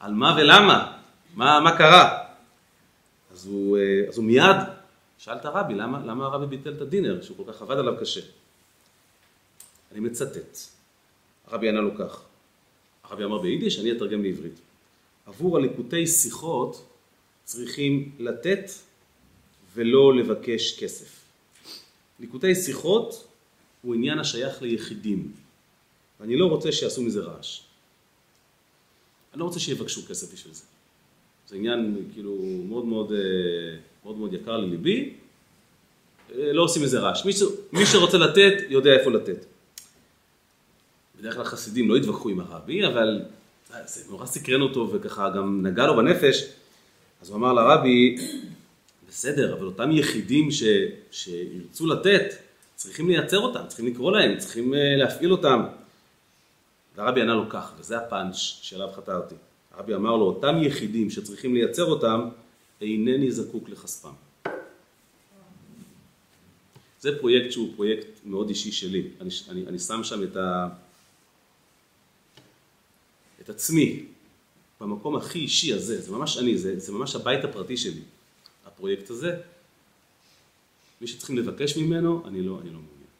על 0.00 0.12
מה 0.12 0.36
ולמה, 0.38 0.96
מה, 1.34 1.60
מה 1.60 1.78
קרה. 1.78 2.24
אז 3.32 3.46
הוא, 3.46 3.78
אה, 3.78 4.08
אז 4.08 4.16
הוא 4.16 4.24
מיד 4.24 4.56
שאל 5.18 5.36
את 5.36 5.44
הרבי, 5.44 5.74
למה, 5.74 6.00
למה 6.06 6.24
הרבי 6.24 6.46
ביטל 6.46 6.72
את 6.72 6.80
הדינר, 6.80 7.22
שהוא 7.22 7.36
כל 7.36 7.52
כך 7.52 7.62
עבד 7.62 7.76
עליו 7.76 7.94
קשה? 8.00 8.20
אני 9.92 10.00
מצטט. 10.00 10.58
הרבי 11.46 11.68
ענה 11.68 11.80
לו 11.80 11.96
כך, 11.96 12.22
הרבי 13.04 13.24
אמר 13.24 13.38
ביידיש, 13.38 13.78
אני 13.78 13.92
אתרגם 13.92 14.22
לעברית. 14.22 14.60
עבור 15.26 15.56
הליקוטי 15.56 16.06
שיחות 16.06 16.86
צריכים 17.44 18.12
לתת 18.18 18.70
ולא 19.74 20.14
לבקש 20.16 20.78
כסף. 20.78 21.20
ליקוטי 22.20 22.54
שיחות 22.54 23.28
הוא 23.82 23.94
עניין 23.94 24.18
השייך 24.18 24.62
ליחידים, 24.62 25.32
ואני 26.20 26.36
לא 26.36 26.46
רוצה 26.46 26.72
שיעשו 26.72 27.02
מזה 27.02 27.20
רעש. 27.20 27.60
אני 29.32 29.40
לא 29.40 29.44
רוצה 29.44 29.60
שיבקשו 29.60 30.00
כסף 30.08 30.32
בשביל 30.32 30.54
זה. 30.54 30.62
זה 31.48 31.56
עניין 31.56 31.96
כאילו 32.12 32.38
מאוד 32.68 32.84
מאוד, 32.84 33.12
אה, 33.12 33.18
מאוד, 34.04 34.16
מאוד 34.16 34.32
יקר 34.32 34.56
לליבי, 34.56 35.14
אה, 36.34 36.52
לא 36.52 36.62
עושים 36.62 36.82
מזה 36.82 37.00
רעש. 37.00 37.24
מי, 37.24 37.32
ש... 37.32 37.42
מי 37.72 37.86
שרוצה 37.86 38.18
לתת, 38.18 38.52
יודע 38.68 38.92
איפה 38.92 39.10
לתת. 39.10 39.44
בדרך 41.24 41.36
כלל 41.36 41.44
חסידים 41.44 41.88
לא 41.88 41.96
התווכחו 41.96 42.28
עם 42.28 42.40
הרבי, 42.40 42.86
אבל 42.86 43.22
אה, 43.74 43.86
זה 43.86 44.10
נורא 44.10 44.26
סקרן 44.26 44.60
אותו 44.60 44.90
וככה 44.92 45.30
גם 45.30 45.66
נגע 45.66 45.86
לו 45.86 45.96
בנפש. 45.96 46.44
אז 47.22 47.28
הוא 47.28 47.36
אמר 47.36 47.52
לרבי, 47.52 48.16
בסדר, 49.08 49.54
אבל 49.54 49.66
אותם 49.66 49.90
יחידים 49.90 50.50
ש... 50.50 50.62
שירצו 51.10 51.86
לתת, 51.86 52.34
צריכים 52.74 53.08
לייצר 53.08 53.38
אותם, 53.38 53.60
צריכים 53.68 53.86
לקרוא 53.86 54.12
להם, 54.12 54.38
צריכים 54.38 54.74
להפעיל 54.76 55.32
אותם. 55.32 55.64
והרבי 56.96 57.20
ענה 57.20 57.34
לו 57.34 57.48
כך, 57.50 57.72
וזה 57.78 57.98
הפאנץ' 57.98 58.36
שאליו 58.36 58.88
חתרתי. 58.96 59.34
הרבי 59.74 59.94
אמר 59.94 60.16
לו, 60.16 60.24
אותם 60.24 60.56
יחידים 60.62 61.10
שצריכים 61.10 61.54
לייצר 61.54 61.84
אותם, 61.84 62.28
אינני 62.80 63.32
זקוק 63.32 63.68
לכספם. 63.68 64.12
זה 67.00 67.18
פרויקט 67.18 67.52
שהוא 67.52 67.68
פרויקט 67.76 68.06
מאוד 68.24 68.48
אישי 68.48 68.72
שלי. 68.72 69.08
אני, 69.20 69.30
אני, 69.48 69.66
אני 69.66 69.78
שם 69.78 70.04
שם 70.04 70.22
את, 70.22 70.36
ה, 70.36 70.68
את 73.44 73.48
עצמי 73.48 74.06
במקום 74.80 75.16
הכי 75.16 75.38
אישי 75.38 75.72
הזה, 75.72 76.00
זה 76.00 76.12
ממש 76.12 76.38
אני, 76.38 76.58
זה, 76.58 76.78
זה 76.78 76.92
ממש 76.92 77.16
הבית 77.16 77.44
הפרטי 77.44 77.76
שלי, 77.76 78.02
הפרויקט 78.66 79.10
הזה. 79.10 79.36
מי 81.00 81.06
שצריכים 81.06 81.38
לבקש 81.38 81.76
ממנו, 81.76 82.22
אני 82.26 82.42
לא, 82.42 82.60
אני 82.60 82.70
לא 82.70 82.78
מעוניין. 82.78 83.10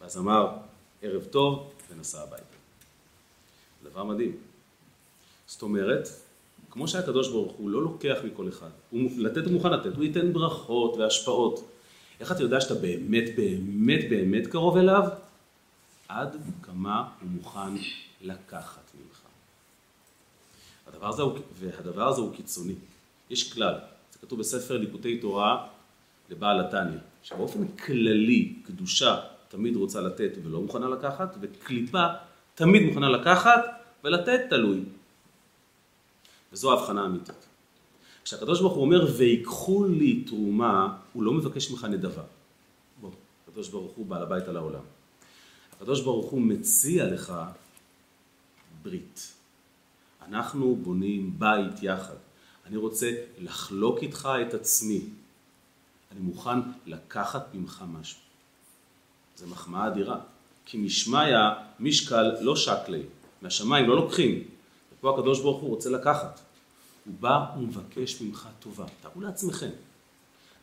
ואז 0.00 0.18
אמר, 0.18 0.56
ערב 1.02 1.24
טוב, 1.24 1.72
ונסע 1.90 2.22
הביתה. 2.22 2.44
דבר 3.82 4.04
מדהים. 4.04 4.36
זאת 5.46 5.62
אומרת, 5.62 6.08
כמו 6.70 6.88
שהקדוש 6.88 7.28
ברוך 7.28 7.52
הוא 7.52 7.70
לא 7.70 7.82
לוקח 7.82 8.18
מכל 8.24 8.48
אחד, 8.48 8.70
הוא 8.90 9.10
לתת 9.16 9.44
הוא 9.44 9.52
מוכן 9.52 9.72
לתת, 9.72 9.96
הוא 9.96 10.04
ייתן 10.04 10.32
ברכות 10.32 10.96
והשפעות. 10.96 11.70
איך 12.20 12.32
אתה 12.32 12.42
יודע 12.42 12.60
שאתה 12.60 12.74
באמת 12.74 13.36
באמת 13.36 14.10
באמת 14.10 14.46
קרוב 14.46 14.76
אליו? 14.76 15.02
עד 16.08 16.36
כמה 16.62 17.08
הוא 17.20 17.30
מוכן 17.30 17.76
לקחת 18.20 18.90
ממך. 18.94 19.20
הדבר 20.86 21.08
הזה 21.08 21.22
הוא, 21.22 21.38
והדבר 21.58 22.08
הזה 22.08 22.20
הוא 22.20 22.34
קיצוני. 22.34 22.74
יש 23.30 23.52
כלל, 23.52 23.74
זה 24.12 24.18
כתוב 24.18 24.38
בספר 24.38 24.76
ליקוטי 24.76 25.18
תורה 25.18 25.66
לבעל 26.30 26.60
התניא, 26.60 26.98
שבאופן 27.22 27.68
כללי 27.68 28.54
קדושה 28.66 29.20
תמיד 29.48 29.76
רוצה 29.76 30.00
לתת 30.00 30.30
ולא 30.44 30.60
מוכנה 30.60 30.88
לקחת, 30.88 31.36
וקליפה 31.40 32.06
תמיד 32.54 32.82
מוכנה 32.82 33.08
לקחת 33.08 33.60
ולתת 34.04 34.40
תלוי. 34.50 34.80
וזו 36.52 36.72
ההבחנה 36.72 37.02
האמיתית. 37.02 37.46
כשהקדוש 38.24 38.60
ברוך 38.60 38.74
הוא 38.74 38.82
אומר 38.82 39.06
ויקחו 39.16 39.84
לי 39.84 40.24
תרומה, 40.24 40.96
הוא 41.12 41.22
לא 41.22 41.32
מבקש 41.32 41.70
ממך 41.70 41.84
נדבה. 41.84 42.22
בוא, 43.00 43.10
הקדוש 43.48 43.68
ברוך 43.68 43.92
הוא 43.92 44.06
בעל 44.06 44.22
הבית 44.22 44.48
על 44.48 44.56
העולם. 44.56 44.82
הקדוש 45.72 46.00
ברוך 46.00 46.30
הוא 46.30 46.40
מציע 46.40 47.06
לך 47.06 47.32
ברית. 48.82 49.32
אנחנו 50.22 50.76
בונים 50.76 51.38
בית 51.38 51.82
יחד. 51.82 52.14
אני 52.66 52.76
רוצה 52.76 53.10
לחלוק 53.38 54.02
איתך 54.02 54.28
את 54.48 54.54
עצמי. 54.54 55.00
אני 56.12 56.20
מוכן 56.20 56.58
לקחת 56.86 57.54
ממך 57.54 57.84
משהו. 57.88 58.18
זו 59.36 59.46
מחמאה 59.46 59.86
אדירה. 59.86 60.20
כי 60.64 60.78
משמיא 60.78 61.36
משקל 61.80 62.32
לא 62.40 62.56
שקלי, 62.56 63.02
מהשמיים 63.42 63.88
לא 63.88 63.96
לוקחים. 63.96 64.44
ופה 64.92 65.14
הקדוש 65.14 65.40
ברוך 65.40 65.62
הוא 65.62 65.70
רוצה 65.70 65.90
לקחת. 65.90 66.40
הוא 67.04 67.14
בא 67.20 67.46
ומבקש 67.58 68.20
ממך 68.20 68.48
טובה. 68.60 68.86
תארו 69.00 69.20
לעצמכם. 69.20 69.70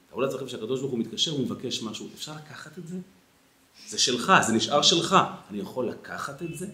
תארו 0.09 0.21
לעצמכם 0.21 0.47
שהקדוש 0.47 0.79
ברוך 0.79 0.91
הוא 0.91 0.99
מתקשר 0.99 1.35
ומבקש 1.35 1.83
משהו. 1.83 2.09
אפשר 2.15 2.33
לקחת 2.35 2.77
את 2.77 2.87
זה? 2.87 2.97
זה 3.87 3.99
שלך, 3.99 4.33
זה 4.47 4.53
נשאר 4.53 4.81
שלך. 4.81 5.15
אני 5.49 5.59
יכול 5.59 5.89
לקחת 5.89 6.41
את 6.41 6.57
זה? 6.57 6.67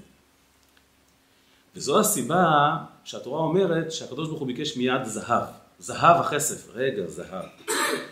וזו 1.75 1.99
הסיבה 1.99 2.77
שהתורה 3.03 3.39
אומרת 3.39 3.91
שהקדוש 3.91 4.27
ברוך 4.27 4.39
הוא 4.39 4.47
ביקש 4.47 4.77
מיד 4.77 5.03
זהב. 5.03 5.43
זהב 5.79 6.15
הכסף. 6.21 6.75
רגע, 6.75 7.07
זהב. 7.07 7.45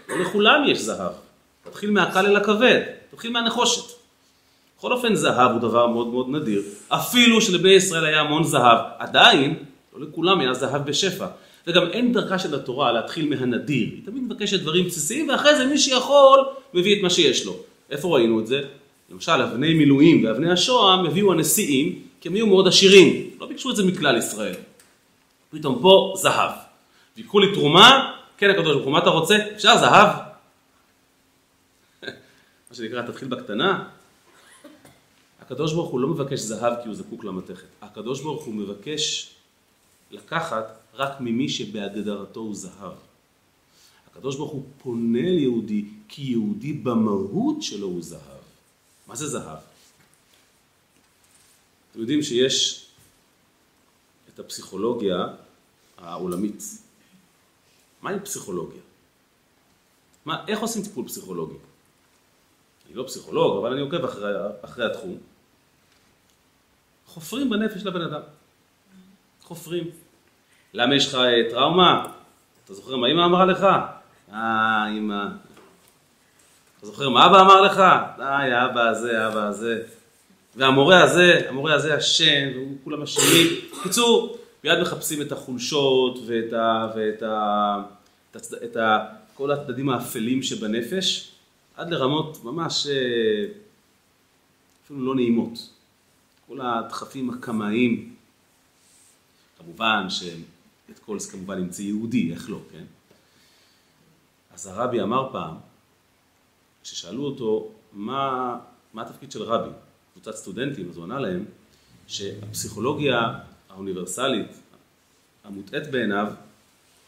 לא 0.10 0.20
לכולם 0.20 0.64
יש 0.68 0.82
זהב. 0.82 1.12
תתחיל 1.64 1.92
מהקל 1.92 2.26
אל 2.26 2.36
הכבד. 2.36 2.82
תתחיל 3.12 3.32
מהנחושת. 3.32 4.00
בכל 4.80 4.92
אופן 4.92 5.16
זהב 5.16 5.52
הוא 5.52 5.62
דבר 5.62 5.88
מאוד 5.88 6.08
מאוד 6.08 6.30
נדיר, 6.30 6.62
אפילו 6.88 7.42
שלבני 7.42 7.72
ישראל 7.72 8.06
היה 8.06 8.22
המון 8.22 8.44
זהב, 8.44 8.78
עדיין, 9.00 9.56
לא 9.96 10.08
לכולם 10.08 10.40
היה 10.40 10.54
זהב 10.54 10.86
בשפע. 10.86 11.26
וגם 11.68 11.88
אין 11.92 12.14
דרכה 12.14 12.40
של 12.40 12.56
התורה 12.56 12.92
להתחיל 12.92 13.30
מהנדיר, 13.30 13.88
היא 13.92 14.06
תמיד 14.06 14.24
מבקשת 14.24 14.60
דברים 14.60 14.86
בסיסיים 14.86 15.30
ואחרי 15.30 15.56
זה 15.56 15.66
מי 15.66 15.78
שיכול 15.78 16.40
מביא 16.74 16.98
את 16.98 17.04
מה 17.04 17.10
שיש 17.10 17.46
לו. 17.46 17.58
איפה 17.90 18.16
ראינו 18.16 18.40
את 18.40 18.48
זה? 18.48 18.62
למשל 19.12 19.32
אבני 19.32 19.74
מילואים 19.74 20.26
ואבני 20.26 20.52
השוהם 20.52 21.06
הביאו 21.06 21.32
הנשיאים 21.32 22.00
כי 22.22 22.28
הם 22.28 22.34
היו 22.34 22.48
מאוד 22.48 22.68
עשירים, 22.68 23.30
לא 23.40 23.48
ביקשו 23.48 23.72
את 23.72 23.76
זה 23.76 23.84
מכלל 23.84 24.18
ישראל. 24.18 24.56
פתאום 25.50 25.80
פה 25.82 26.14
זהב. 26.18 26.52
ויקחו 27.18 27.40
לי 27.40 27.54
תרומה, 27.54 28.16
כן 28.38 28.50
הקדוש 28.50 28.74
ברוך 28.74 28.86
הוא, 28.86 28.94
מה 28.94 29.00
אתה 29.00 29.10
רוצה? 29.10 29.36
אפשר 29.56 29.78
זהב? 29.78 30.08
מה 32.70 32.76
שנקרא, 32.76 33.02
תתחיל 33.02 33.28
בקטנה. 33.28 33.90
הקדוש 35.42 35.74
ברוך 35.74 35.90
הוא 35.90 36.00
לא 36.00 36.08
מבקש 36.08 36.40
זהב 36.40 36.74
כי 36.82 36.88
הוא 36.88 36.96
זקוק 36.96 37.24
למתכת. 37.24 37.68
הקדוש 37.82 38.22
ברוך 38.22 38.44
הוא 38.44 38.54
מבקש 38.54 39.30
לקחת 40.12 40.78
רק 40.94 41.12
ממי 41.20 41.50
שבהגדרתו 41.50 42.40
הוא 42.40 42.56
זהב. 42.56 42.94
הקדוש 44.12 44.36
ברוך 44.36 44.52
הוא 44.52 44.64
פונה 44.84 45.22
ליהודי 45.22 45.86
כי 46.08 46.22
יהודי 46.22 46.74
במהות 46.74 47.62
שלו 47.62 47.88
הוא 47.88 48.02
זהב. 48.02 48.40
מה 49.08 49.16
זה 49.16 49.28
זהב? 49.28 49.58
אתם 51.92 52.00
יודעים 52.00 52.22
שיש 52.24 52.86
את 54.34 54.40
הפסיכולוגיה 54.40 55.16
העולמית. 55.98 56.64
מהי 58.02 58.20
פסיכולוגיה? 58.20 58.82
מה, 60.26 60.44
איך 60.48 60.60
עושים 60.60 60.84
טיפול 60.84 61.08
פסיכולוגי? 61.08 61.58
אני 62.88 62.96
לא 62.96 63.04
פסיכולוג, 63.08 63.58
אבל 63.58 63.72
אני 63.72 63.82
עוקב 63.82 64.06
אחרי, 64.06 64.32
אחרי 64.62 64.86
התחום. 64.86 65.18
חופרים 67.06 67.50
בנפש 67.50 67.86
לבן 67.86 68.02
אדם. 68.02 68.22
חופרים. 69.42 69.90
למה 70.74 70.96
יש 70.96 71.08
לך 71.08 71.16
אה, 71.16 71.50
טראומה? 71.50 72.12
אתה 72.66 72.74
זוכר 72.74 72.96
מה 72.96 73.08
אמא 73.08 73.26
אמרה 73.26 73.46
לך? 73.46 73.68
אה, 74.32 74.90
אמא. 74.98 75.26
אתה 76.78 76.86
זוכר 76.86 77.10
מה 77.10 77.26
אבא 77.26 77.42
אמר 77.42 77.62
לך? 77.62 77.78
די, 78.18 78.50
אבא 78.66 78.82
הזה, 78.82 79.28
אבא 79.28 79.44
הזה. 79.44 79.99
והמורה 80.56 81.04
הזה, 81.04 81.50
המורה 81.50 81.74
הזה 81.74 81.98
אשם, 81.98 82.50
וכולם 82.82 83.02
אשמים. 83.02 83.48
בקיצור, 83.80 84.38
מיד 84.64 84.80
מחפשים 84.82 85.22
את 85.22 85.32
החולשות 85.32 86.20
ואת 86.26 86.54
ה... 86.54 86.92
ואת 86.96 87.24
ה... 87.24 87.76
את, 88.32 88.36
הצד... 88.36 88.58
את 88.58 88.76
ה... 88.76 89.06
כל 89.34 89.52
הצדדים 89.52 89.90
האפלים 89.90 90.44
שבנפש, 90.44 91.32
עד 91.76 91.90
לרמות 91.90 92.44
ממש 92.44 92.88
אה, 92.88 93.46
אפילו 94.86 95.06
לא 95.06 95.16
נעימות. 95.16 95.70
כל 96.48 96.62
הדחפים 96.62 97.30
הקמאיים. 97.30 98.16
כמובן 99.58 100.10
שאת 100.10 101.00
כל 101.06 101.20
זה 101.20 101.32
כמובן 101.32 101.60
ימצא 101.60 101.82
יהודי, 101.82 102.32
איך 102.34 102.50
לא, 102.50 102.60
כן? 102.72 102.84
אז 104.54 104.68
הרבי 104.68 105.02
אמר 105.02 105.30
פעם, 105.32 105.56
כששאלו 106.84 107.26
אותו 107.26 107.72
מה, 107.94 108.56
מה 108.94 109.02
התפקיד 109.02 109.32
של 109.32 109.44
רבי, 109.44 109.70
קבוצת 110.14 110.36
סטודנטים, 110.36 110.90
אז 110.90 110.98
הוא 110.98 111.04
ענה 111.04 111.20
להם 111.20 111.46
שהפסיכולוגיה 112.08 113.34
האוניברסלית 113.70 114.60
המוטעית 115.44 115.92
בעיניו 115.92 116.28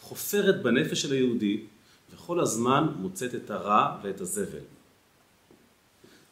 חופרת 0.01 0.61
בנפש 0.61 1.01
של 1.01 1.11
היהודי 1.11 1.59
וכל 2.13 2.39
הזמן 2.39 2.87
מוצאת 2.99 3.35
את 3.35 3.51
הרע 3.51 3.97
ואת 4.03 4.21
הזבל. 4.21 4.59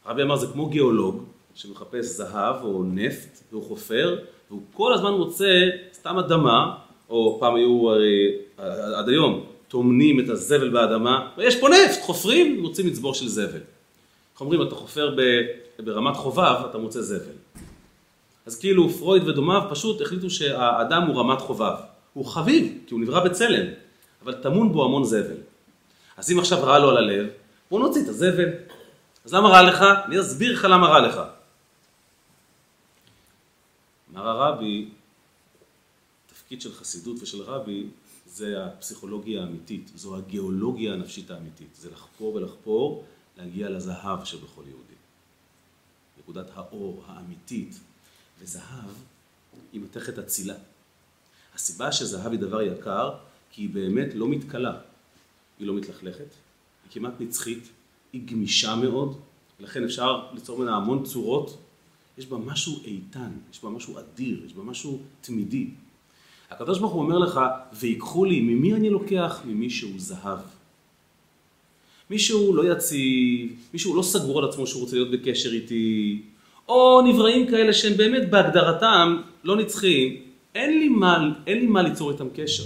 הרבי 0.05 0.21
אמר 0.21 0.35
זה 0.35 0.47
כמו 0.47 0.69
גיאולוג 0.69 1.23
שמחפש 1.55 2.05
זהב 2.05 2.55
או 2.63 2.83
נפט 2.83 3.43
והוא 3.51 3.63
חופר 3.63 4.19
והוא 4.49 4.61
כל 4.73 4.93
הזמן 4.93 5.11
מוצא 5.11 5.69
סתם 5.93 6.17
אדמה 6.17 6.77
או 7.09 7.37
פעם 7.39 7.55
היו 7.55 7.89
הרי 7.89 8.35
עד 8.95 9.09
היום 9.09 9.45
טומנים 9.67 10.19
את 10.19 10.29
הזבל 10.29 10.69
באדמה 10.69 11.31
ויש 11.37 11.59
פה 11.59 11.69
נפט, 11.69 12.01
חופרים, 12.01 12.61
מוצאים 12.61 12.87
מצבור 12.87 13.13
של 13.13 13.27
זבל. 13.27 13.59
איך 14.39 14.41
אומרים, 14.41 14.61
אתה 14.61 14.75
חופר 14.75 15.15
ברמת 15.79 16.15
חובב, 16.15 16.65
אתה 16.69 16.77
מוצא 16.77 17.01
זבל. 17.01 17.35
אז 18.45 18.59
כאילו 18.59 18.89
פרויד 18.89 19.27
ודומיו 19.27 19.61
פשוט 19.69 20.01
החליטו 20.01 20.29
שהאדם 20.29 21.03
הוא 21.03 21.19
רמת 21.19 21.41
חובב. 21.41 21.73
הוא 22.13 22.25
חביב, 22.25 22.77
כי 22.87 22.93
הוא 22.93 23.01
נברא 23.01 23.25
בצלם, 23.25 23.67
אבל 24.23 24.33
טמון 24.33 24.73
בו 24.73 24.85
המון 24.85 25.03
זבל. 25.03 25.37
אז 26.17 26.31
אם 26.31 26.39
עכשיו 26.39 26.63
רע 26.63 26.79
לו 26.79 26.89
על 26.89 26.97
הלב, 26.97 27.27
בוא 27.71 27.79
נוציא 27.79 28.03
את 28.03 28.07
הזבל. 28.07 28.49
אז 29.25 29.33
למה 29.33 29.49
רע 29.49 29.61
לך? 29.61 29.85
אני 30.05 30.19
אסביר 30.19 30.53
לך 30.53 30.67
למה 30.69 30.87
רע 30.87 31.07
לך. 31.07 31.21
אמר 34.13 34.27
הרבי, 34.27 34.89
תפקיד 36.27 36.61
של 36.61 36.73
חסידות 36.73 37.17
ושל 37.21 37.41
רבי 37.41 37.85
זה 38.25 38.65
הפסיכולוגיה 38.65 39.41
האמיתית, 39.41 39.91
זו 39.95 40.17
הגיאולוגיה 40.17 40.93
הנפשית 40.93 41.31
האמיתית, 41.31 41.75
זה 41.75 41.89
לחפור 41.91 42.35
ולחפור, 42.35 43.05
להגיע 43.39 43.69
לזהב 43.69 44.23
שבכל 44.23 44.63
יהודי. 44.67 44.93
נקודת 46.19 46.47
האור 46.53 47.03
האמיתית, 47.07 47.79
וזהב 48.39 48.89
היא 49.73 49.81
מתכת 49.81 50.19
אצילה. 50.19 50.55
הסיבה 51.55 51.91
שזהב 51.91 52.31
היא 52.31 52.39
דבר 52.39 52.61
יקר, 52.61 53.11
כי 53.51 53.61
היא 53.61 53.69
באמת 53.69 54.07
לא 54.13 54.27
מתכלה. 54.27 54.77
היא 55.59 55.67
לא 55.67 55.73
מתלכלכת, 55.73 56.19
היא 56.83 56.91
כמעט 56.91 57.13
נצחית, 57.19 57.69
היא 58.13 58.27
גמישה 58.27 58.75
מאוד, 58.75 59.19
לכן 59.59 59.83
אפשר 59.83 60.33
ליצור 60.33 60.59
ממנה 60.59 60.75
המון 60.75 61.03
צורות. 61.05 61.57
יש 62.17 62.25
בה 62.25 62.37
משהו 62.37 62.79
איתן, 62.83 63.31
יש 63.51 63.63
בה 63.63 63.69
משהו 63.69 63.99
אדיר, 63.99 64.45
יש 64.45 64.53
בה 64.53 64.63
משהו 64.63 65.01
תמידי. 65.21 65.69
הוא 66.59 67.03
אומר 67.03 67.17
לך, 67.17 67.39
ויקחו 67.73 68.25
לי, 68.25 68.41
ממי 68.41 68.73
אני 68.73 68.89
לוקח? 68.89 69.41
ממי 69.45 69.69
שהוא 69.69 69.93
זהב. 69.97 70.39
מישהו 72.09 72.53
לא 72.53 72.71
יציב, 72.71 73.51
מישהו 73.73 73.95
לא 73.95 74.01
סגור 74.01 74.39
על 74.39 74.49
עצמו 74.49 74.67
שהוא 74.67 74.81
רוצה 74.81 74.95
להיות 74.95 75.11
בקשר 75.11 75.49
איתי, 75.51 76.21
או 76.67 77.01
נבראים 77.01 77.47
כאלה 77.47 77.73
שהם 77.73 77.97
באמת 77.97 78.29
בהגדרתם 78.29 79.21
לא 79.43 79.55
נצחיים, 79.55 80.21
אין 80.55 80.79
לי 80.79 80.89
מה, 80.89 81.17
אין 81.47 81.59
לי 81.59 81.67
מה 81.67 81.81
ליצור 81.81 82.11
איתם 82.11 82.27
קשר. 82.35 82.63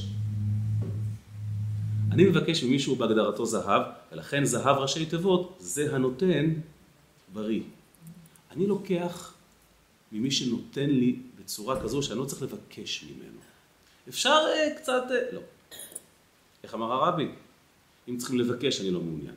אני 2.12 2.24
מבקש 2.24 2.64
ממישהו 2.64 2.96
בהגדרתו 2.96 3.46
זהב, 3.46 3.82
ולכן 4.12 4.46
זהב 4.46 4.78
ראשי 4.78 5.06
תיבות, 5.06 5.58
זה 5.60 5.96
הנותן 5.96 6.54
בריא. 7.34 7.62
אני 8.52 8.68
לוקח 8.68 9.34
ממי 10.12 10.32
שנותן 10.32 10.90
לי 10.90 11.16
בצורה 11.40 11.82
כזו 11.82 12.02
שאני 12.04 12.20
לא 12.20 12.26
צריך 12.26 12.42
לבקש 12.42 13.04
ממנו. 13.04 13.40
אפשר 14.10 14.40
uh, 14.46 14.78
קצת, 14.78 15.04
uh, 15.10 15.36
לא. 15.36 15.42
איך 16.64 16.74
אמר 16.74 16.92
הרבי? 16.92 17.28
אם 18.08 18.18
צריכים 18.18 18.40
לבקש, 18.40 18.82
אני 18.82 18.92
לא 18.92 19.00
מעוניין. 19.00 19.36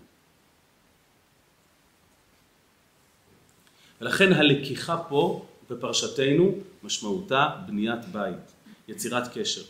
ולכן 4.00 4.32
הלקיחה 4.32 4.96
פה 5.08 5.46
בפרשתנו 5.70 6.54
משמעותה 6.82 7.48
בניית 7.66 8.04
בית, 8.04 8.52
יצירת 8.88 9.38
קשר. 9.38 9.62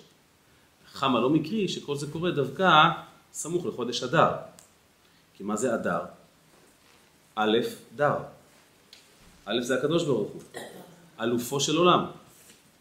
חמה 0.92 1.20
לא 1.20 1.30
מקרי 1.30 1.68
שכל 1.68 1.96
זה 1.96 2.06
קורה 2.12 2.30
דווקא 2.30 2.88
סמוך 3.32 3.66
לחודש 3.66 4.02
אדר. 4.02 4.30
כי 5.34 5.42
מה 5.42 5.56
זה 5.56 5.74
אדר? 5.74 6.00
א', 7.34 7.58
דר. 7.96 8.16
א' 9.44 9.60
זה 9.60 9.74
הקדוש 9.74 10.04
ברוך 10.04 10.32
הוא, 10.32 10.42
אלופו 11.20 11.60
של 11.60 11.76
עולם, 11.76 12.04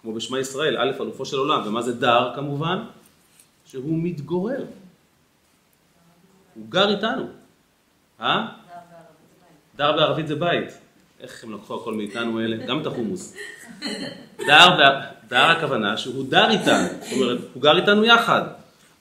כמו 0.01 0.13
בשמע 0.13 0.39
ישראל, 0.39 0.78
א' 0.78 1.01
אלופו 1.01 1.25
של 1.25 1.38
עולם, 1.38 1.67
ומה 1.67 1.82
זה 1.82 1.93
דר 1.93 2.32
כמובן? 2.36 2.86
שהוא 3.65 3.99
מתגורר. 4.04 4.65
הוא 6.55 6.65
גר 6.69 6.89
איתנו. 6.89 7.27
אה? 8.21 8.47
דר 9.75 9.91
בערבית 9.91 10.27
זה 10.27 10.35
בית. 10.35 10.69
איך 11.19 11.43
הם 11.43 11.53
לקחו 11.53 11.81
הכל 11.81 11.93
מאיתנו 11.93 12.39
אלה? 12.39 12.65
גם 12.65 12.81
את 12.81 12.85
החומוס. 12.85 13.35
דר, 14.37 14.77
דר 15.27 15.45
הכוונה 15.45 15.97
שהוא 15.97 16.25
דר 16.29 16.49
איתנו, 16.49 16.87
זאת 17.01 17.11
אומרת, 17.13 17.37
הוא 17.53 17.61
גר 17.61 17.77
איתנו 17.77 18.05
יחד. 18.05 18.41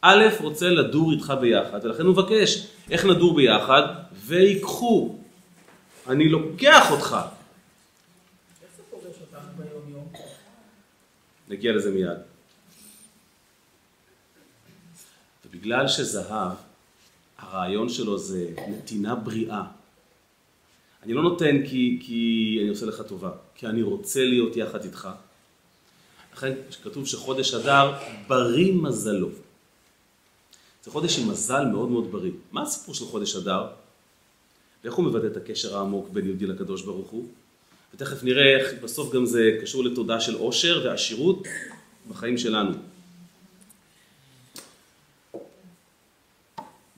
א' 0.01 0.25
רוצה 0.41 0.71
לדור 0.71 1.13
איתך 1.13 1.33
ביחד, 1.41 1.85
ולכן 1.85 2.03
הוא 2.03 2.13
מבקש, 2.13 2.67
איך 2.91 3.05
נדור 3.05 3.37
ביחד? 3.37 3.83
ויקחו. 4.13 5.19
אני 6.09 6.29
לוקח 6.29 6.91
אותך. 6.91 7.17
נגיע 11.49 11.73
לזה 11.73 11.91
מיד. 11.91 12.19
ובגלל 15.47 15.89
שזהב, 15.89 16.53
הרעיון 17.51 17.89
שלו 17.89 18.19
זה 18.19 18.51
נתינה 18.69 19.15
בריאה. 19.15 19.63
אני 21.03 21.13
לא 21.13 21.23
נותן 21.23 21.67
כי, 21.67 21.99
כי 22.01 22.59
אני 22.61 22.69
עושה 22.69 22.87
לך 22.87 23.03
טובה, 23.09 23.31
כי 23.55 23.67
אני 23.67 23.83
רוצה 23.83 24.25
להיות 24.25 24.57
יחד 24.57 24.85
איתך. 24.85 25.09
לכן 26.35 26.53
כתוב 26.83 27.07
שחודש 27.07 27.55
אדר 27.55 27.93
בריא 28.29 28.73
מזלו. 28.73 29.29
זה 30.85 30.91
חודש 30.91 31.19
עם 31.19 31.29
מזל 31.29 31.65
מאוד 31.65 31.89
מאוד 31.89 32.13
בריא. 32.13 32.33
מה 32.53 32.63
הסיפור 32.63 32.95
של 32.95 33.05
חודש 33.05 33.37
אדר? 33.37 33.67
ואיך 34.85 34.95
הוא 34.95 35.05
מבטא 35.05 35.27
את 35.27 35.37
הקשר 35.37 35.77
העמוק 35.77 36.09
בין 36.09 36.27
יהודי 36.27 36.47
לקדוש 36.47 36.83
ברוך 36.83 37.11
הוא? 37.11 37.27
ותכף 37.95 38.23
נראה 38.25 38.57
איך 38.57 38.83
בסוף 38.83 39.15
גם 39.15 39.27
זה 39.27 39.59
קשור 39.63 39.85
לתודעה 39.85 40.21
של 40.21 40.35
עושר 40.35 40.83
ועשירות 40.85 41.43
בחיים 42.11 42.39
שלנו. 42.39 42.73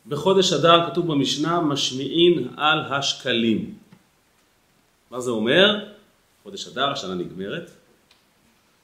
בחודש 0.09 0.53
אדר 0.53 0.91
כתוב 0.91 1.07
במשנה 1.07 1.61
משמיעין 1.61 2.49
על 2.57 2.79
השקלים. 2.81 3.75
מה 5.11 5.21
זה 5.21 5.31
אומר? 5.31 5.85
חודש 6.43 6.69
אדר, 6.69 6.91
השנה 6.91 7.15
נגמרת, 7.15 7.71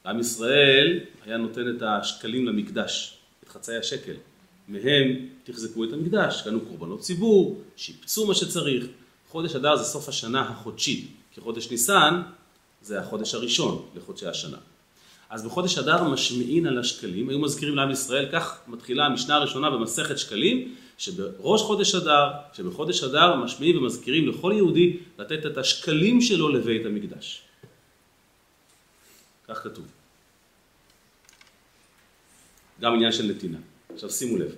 עם 0.06 0.20
ישראל 0.20 1.00
היה 1.24 1.37
נותן 1.37 1.76
את 1.76 1.82
השקלים 1.82 2.46
למקדש, 2.46 3.16
את 3.44 3.48
חצאי 3.48 3.76
השקל. 3.76 4.14
מהם 4.68 5.28
תחזקו 5.44 5.85
את 5.85 5.92
המקדש, 5.92 6.42
קנו 6.42 6.61
קורבנות 6.61 7.00
ציבור, 7.00 7.62
שיפצו 7.76 8.26
מה 8.26 8.35
שצריך. 8.35 8.87
חודש 9.28 9.56
אדר 9.56 9.76
זה 9.76 9.85
סוף 9.85 10.08
השנה 10.08 10.40
החודשי, 10.40 11.06
כי 11.32 11.40
חודש 11.40 11.70
ניסן 11.70 12.22
זה 12.82 13.00
החודש 13.00 13.35
הראשון 13.35 13.87
לחודשי 13.96 14.26
השנה. 14.26 14.58
אז 15.30 15.44
בחודש 15.44 15.78
אדר 15.78 16.04
משמיעין 16.04 16.66
על 16.66 16.78
השקלים, 16.78 17.28
היו 17.28 17.38
מזכירים 17.38 17.76
לעם 17.76 17.90
ישראל, 17.90 18.28
כך 18.32 18.58
מתחילה 18.66 19.06
המשנה 19.06 19.35
הראשונה 19.35 19.70
במסכת 19.70 20.18
שקלים, 20.18 20.74
שבראש 20.98 21.62
חודש 21.62 21.94
אדר, 21.94 22.31
שבחודש 22.52 23.05
אדר 23.05 23.37
משמיעים 23.37 23.78
ומזכירים 23.78 24.28
לכל 24.28 24.52
יהודי 24.57 24.96
לתת 25.18 25.46
את 25.46 25.59
השקלים 25.59 26.20
שלו 26.20 26.48
לבית 26.48 26.87
המקדש. 26.87 27.42
כך 29.48 29.62
כתוב. 29.62 29.87
גם 32.81 32.94
עניין 32.94 33.12
של 33.12 33.26
נתינה. 33.26 33.59
עכשיו 33.94 34.11
שימו 34.11 34.37
לב. 34.37 34.55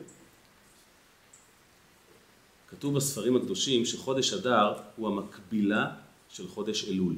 כתוב 2.68 2.96
בספרים 2.96 3.36
הקדושים 3.36 3.84
שחודש 3.84 4.32
אדר 4.32 4.72
הוא 4.96 5.08
המקבילה 5.08 5.90
של 6.28 6.48
חודש 6.48 6.84
אלול. 6.88 7.14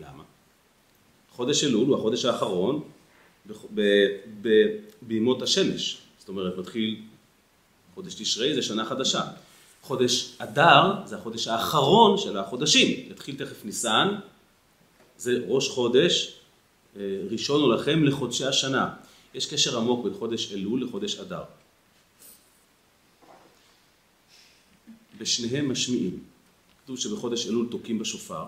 למה? 0.00 0.22
חודש 1.30 1.64
אלול 1.64 1.86
הוא 1.86 1.96
החודש 1.98 2.24
האחרון 2.24 2.82
בימות 5.02 5.42
השמש. 5.42 5.98
זאת 6.18 6.28
אומרת, 6.28 6.58
מתחיל 6.58 7.02
חודש 7.94 8.14
תשרי 8.14 8.54
זה 8.54 8.62
שנה 8.62 8.84
חדשה. 8.84 9.22
חודש 9.82 10.34
אדר 10.38 11.06
זה 11.06 11.16
החודש 11.16 11.48
האחרון 11.48 12.18
של 12.18 12.38
החודשים. 12.38 13.10
יתחיל 13.10 13.36
תכף 13.36 13.64
ניסן, 13.64 14.08
זה 15.18 15.44
ראש 15.48 15.68
חודש, 15.68 16.38
אה, 16.96 17.02
ראשון 17.30 17.60
הוא 17.60 17.74
לכם 17.74 18.04
לחודשי 18.04 18.44
השנה. 18.44 18.94
יש 19.34 19.46
קשר 19.46 19.78
עמוק 19.78 20.04
בין 20.04 20.14
חודש 20.14 20.52
אלול 20.52 20.84
לחודש 20.84 21.18
אדר. 21.18 21.42
בשניהם 25.18 25.72
משמיעים. 25.72 26.18
כתוב 26.84 26.98
שבחודש 26.98 27.46
אלול 27.46 27.66
תוקעים 27.70 27.98
בשופר, 27.98 28.44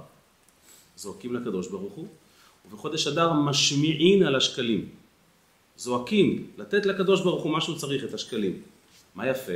זועקים 0.97 1.35
לקדוש 1.35 1.69
ברוך 1.69 1.93
הוא, 1.93 2.07
ובחודש 2.67 3.07
אדר 3.07 3.33
משמיעין 3.33 4.23
על 4.23 4.37
השקלים. 4.37 4.89
זועקים, 5.77 6.51
לתת 6.59 6.87
לקדוש 6.87 7.21
ברוך 7.21 7.43
הוא 7.43 7.53
מה 7.53 7.61
שהוא 7.61 7.77
צריך, 7.79 8.05
את 8.05 8.15
השקלים. 8.15 8.63
מה 9.17 9.27
יפה? 9.29 9.53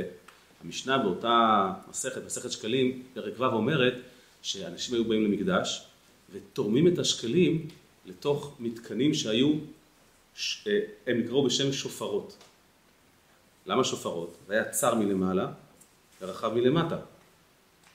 המשנה 0.63 0.97
באותה 0.97 1.67
מסכת, 1.89 2.25
מסכת 2.25 2.51
שקלים, 2.51 3.03
פרק 3.13 3.33
ו' 3.39 3.45
אומרת 3.45 3.93
שאנשים 4.41 4.95
היו 4.95 5.05
באים 5.05 5.23
למקדש 5.23 5.85
ותורמים 6.31 6.87
את 6.87 6.99
השקלים 6.99 7.67
לתוך 8.05 8.55
מתקנים 8.59 9.13
שהיו, 9.13 9.53
אה, 10.67 10.79
הם 11.07 11.19
נקראו 11.19 11.45
בשם 11.45 11.73
שופרות. 11.73 12.37
למה 13.65 13.83
שופרות? 13.83 14.37
זה 14.47 14.53
היה 14.53 14.69
צר 14.69 14.95
מלמעלה 14.95 15.51
ורחב 16.21 16.53
מלמטה. 16.53 16.97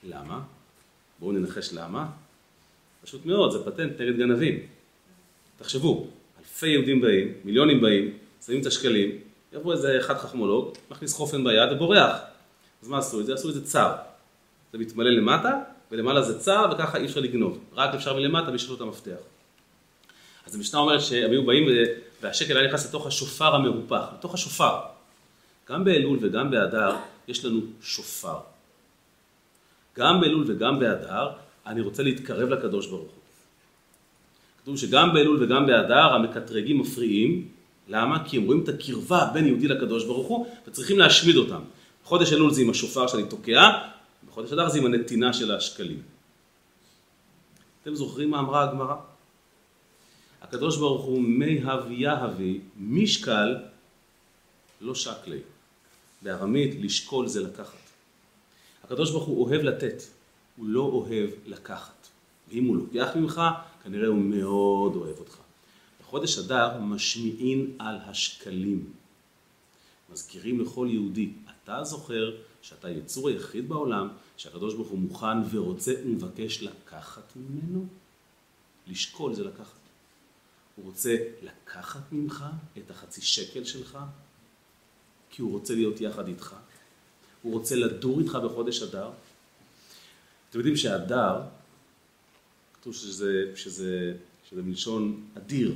למה? 0.04 0.42
בואו 1.18 1.32
ננחש 1.32 1.72
למה. 1.72 2.10
פשוט 3.02 3.26
מאוד, 3.26 3.52
זה 3.52 3.64
פטנט 3.64 4.00
נגד 4.00 4.16
גנבים. 4.16 4.58
תחשבו, 5.58 6.06
אלפי 6.38 6.68
יהודים 6.68 7.00
באים, 7.00 7.32
מיליונים 7.44 7.80
באים, 7.80 8.18
שמים 8.46 8.60
את 8.60 8.66
השקלים, 8.66 9.18
יבוא 9.52 9.72
איזה 9.72 9.98
אחד 9.98 10.18
חכמולוג, 10.18 10.72
מכניס 10.90 11.14
חופן 11.14 11.44
ביד 11.44 11.72
ובורח. 11.72 12.16
אז 12.82 12.88
מה 12.88 12.98
עשו 12.98 13.20
את 13.20 13.26
זה? 13.26 13.34
עשו 13.34 13.48
את 13.48 13.54
זה 13.54 13.64
צר. 13.64 13.92
זה 14.72 14.78
מתמלא 14.78 15.10
למטה, 15.10 15.52
ולמעלה 15.90 16.22
זה 16.22 16.38
צר, 16.38 16.66
וככה 16.72 16.98
אי 16.98 17.04
אפשר 17.06 17.20
לגנוב. 17.20 17.58
רק 17.74 17.94
אפשר 17.94 18.14
מלמטה 18.14 18.50
מי 18.50 18.58
לו 18.68 18.74
את 18.74 18.80
המפתח. 18.80 19.16
אז 20.46 20.54
המשנה 20.54 20.80
אומרת 20.80 21.02
שהם 21.02 21.30
היו 21.30 21.46
באים 21.46 21.68
והשקל 22.22 22.56
היה 22.56 22.66
נכנס 22.66 22.88
לתוך 22.88 23.06
השופר 23.06 23.54
המרופח, 23.54 24.04
לתוך 24.18 24.34
השופר. 24.34 24.78
גם 25.70 25.84
באלול 25.84 26.18
וגם 26.22 26.50
באדר 26.50 26.96
יש 27.28 27.44
לנו 27.44 27.60
שופר. 27.80 28.38
גם 29.96 30.20
באלול 30.20 30.44
וגם 30.48 30.78
באדר 30.78 31.28
אני 31.66 31.80
רוצה 31.80 32.02
להתקרב 32.02 32.48
לקדוש 32.48 32.86
ברוך 32.86 33.02
הוא. 33.02 33.20
כתוב 34.62 34.76
שגם 34.76 35.14
באלול 35.14 35.42
וגם 35.42 35.66
באדר 35.66 36.14
המקטרגים 36.14 36.80
מפריעים, 36.80 37.48
למה? 37.88 38.28
כי 38.28 38.36
הם 38.36 38.44
רואים 38.44 38.62
את 38.62 38.68
הקרבה 38.68 39.30
בין 39.34 39.46
יהודי 39.46 39.68
לקדוש 39.68 40.04
ברוך 40.04 40.26
הוא 40.26 40.46
וצריכים 40.66 40.98
להשמיד 40.98 41.36
אותם. 41.36 41.60
בחודש 42.04 42.32
אלול 42.32 42.52
זה 42.52 42.60
עם 42.62 42.70
השופר 42.70 43.06
שאני 43.06 43.24
תוקע, 43.24 43.70
בחודש 44.28 44.52
אדר 44.52 44.68
זה 44.68 44.78
עם 44.78 44.86
הנתינה 44.86 45.32
של 45.32 45.54
השקלים. 45.54 46.02
אתם 47.82 47.94
זוכרים 47.94 48.30
מה 48.30 48.38
אמרה 48.38 48.62
הגמרא? 48.62 48.94
הקדוש 50.42 50.76
ברוך 50.76 51.04
הוא 51.04 51.22
מי 51.22 51.60
הב 51.64 51.90
יהבי 51.90 52.60
משקל 52.76 53.56
לא 54.80 54.94
שקלי. 54.94 55.38
בארמית 56.22 56.74
לשקול 56.80 57.26
זה 57.26 57.42
לקחת. 57.42 57.78
הקדוש 58.84 59.10
ברוך 59.10 59.24
הוא 59.24 59.44
אוהב 59.44 59.62
לתת, 59.62 60.02
הוא 60.56 60.66
לא 60.66 60.80
אוהב 60.80 61.30
לקחת. 61.46 62.08
ואם 62.48 62.64
הוא 62.64 62.76
לוקח 62.76 63.08
ממך, 63.16 63.42
כנראה 63.84 64.08
הוא 64.08 64.18
מאוד 64.18 64.96
אוהב 64.96 65.18
אותך. 65.18 65.45
בחודש 66.16 66.38
אדר 66.38 66.80
משמיעין 66.80 67.76
על 67.78 67.96
השקלים. 67.96 68.92
מזכירים 70.12 70.60
לכל 70.60 70.88
יהודי, 70.90 71.32
אתה 71.64 71.84
זוכר 71.84 72.36
שאתה 72.62 72.90
יצור 72.90 73.28
היחיד 73.28 73.68
בעולם 73.68 74.08
שהקדוש 74.36 74.74
ברוך 74.74 74.88
הוא 74.88 74.98
מוכן 74.98 75.38
ורוצה 75.50 75.92
ומבקש 76.04 76.62
לקחת 76.62 77.32
ממנו? 77.36 77.86
לשקול 78.86 79.34
זה 79.34 79.44
לקחת. 79.44 79.78
הוא 80.76 80.84
רוצה 80.84 81.16
לקחת 81.42 82.12
ממך 82.12 82.44
את 82.78 82.90
החצי 82.90 83.20
שקל 83.20 83.64
שלך, 83.64 83.98
כי 85.30 85.42
הוא 85.42 85.52
רוצה 85.52 85.74
להיות 85.74 86.00
יחד 86.00 86.28
איתך. 86.28 86.56
הוא 87.42 87.52
רוצה 87.52 87.76
לדור 87.76 88.20
איתך 88.20 88.38
בחודש 88.44 88.82
אדר. 88.82 89.10
אתם 90.50 90.58
יודעים 90.58 90.76
שאדר, 90.76 91.42
כתוב 92.72 92.94
שזה, 92.94 93.52
שזה, 93.54 94.14
שזה 94.50 94.62
מלשון 94.62 95.26
אדיר, 95.34 95.74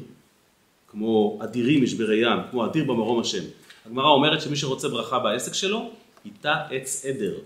כמו 0.90 1.38
אדירים 1.42 1.82
משברי 1.82 2.16
ים, 2.16 2.38
כמו 2.50 2.66
אדיר 2.66 2.84
במרום 2.84 3.20
השם. 3.20 3.44
הגמרא 3.86 4.08
אומרת 4.08 4.42
שמי 4.42 4.56
שרוצה 4.56 4.88
ברכה 4.88 5.18
בעסק 5.18 5.54
שלו, 5.54 5.90
איתה 6.24 6.54
עץ 6.70 7.04
עדר. 7.04 7.38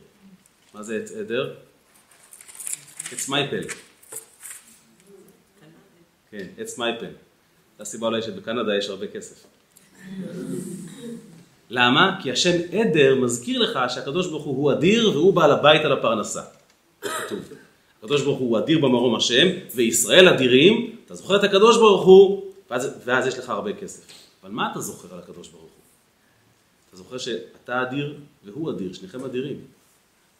מה 0.74 0.82
זה 0.82 0.96
עץ 0.96 1.12
עדר? 1.12 1.54
עץ 3.12 3.28
מייפל. 3.28 3.64
כן, 6.30 6.46
עץ 6.58 6.78
מייפל. 6.78 7.06
זו 7.76 7.82
הסיבה 7.82 8.06
אולי 8.06 8.22
שבקנדה 8.22 8.76
יש 8.76 8.88
הרבה 8.88 9.06
כסף. 9.06 9.46
למה? 11.70 12.18
כי 12.22 12.32
השם 12.32 12.58
עדר 12.72 13.14
מזכיר 13.14 13.60
לך 13.60 13.78
שהקדוש 13.88 14.26
ברוך 14.26 14.44
הוא 14.44 14.72
אדיר 14.72 15.10
והוא 15.10 15.34
בעל 15.34 15.50
הבית 15.50 15.84
על 15.84 15.92
הפרנסה. 15.92 16.42
כתוב. 17.00 17.38
הקדוש 17.98 18.22
ברוך 18.22 18.38
הוא 18.38 18.58
אדיר 18.58 18.78
במרום 18.78 19.14
השם, 19.14 19.48
וישראל 19.74 20.28
אדירים, 20.28 20.96
אתה 21.06 21.14
זוכר 21.14 21.36
את 21.36 21.44
הקדוש 21.44 21.76
ברוך 21.76 22.04
הוא, 22.06 22.43
ואז, 22.70 22.88
ואז 23.04 23.26
יש 23.26 23.38
לך 23.38 23.48
הרבה 23.48 23.80
כסף. 23.80 24.04
אבל 24.42 24.50
מה 24.50 24.70
אתה 24.70 24.80
זוכר 24.80 25.14
על 25.14 25.20
הקדוש 25.20 25.48
ברוך 25.48 25.62
הוא? 25.62 25.70
אתה 26.88 26.96
זוכר 26.96 27.18
שאתה 27.18 27.82
אדיר 27.82 28.20
והוא 28.44 28.72
אדיר, 28.72 28.92
שניכם 28.92 29.24
אדירים. 29.24 29.66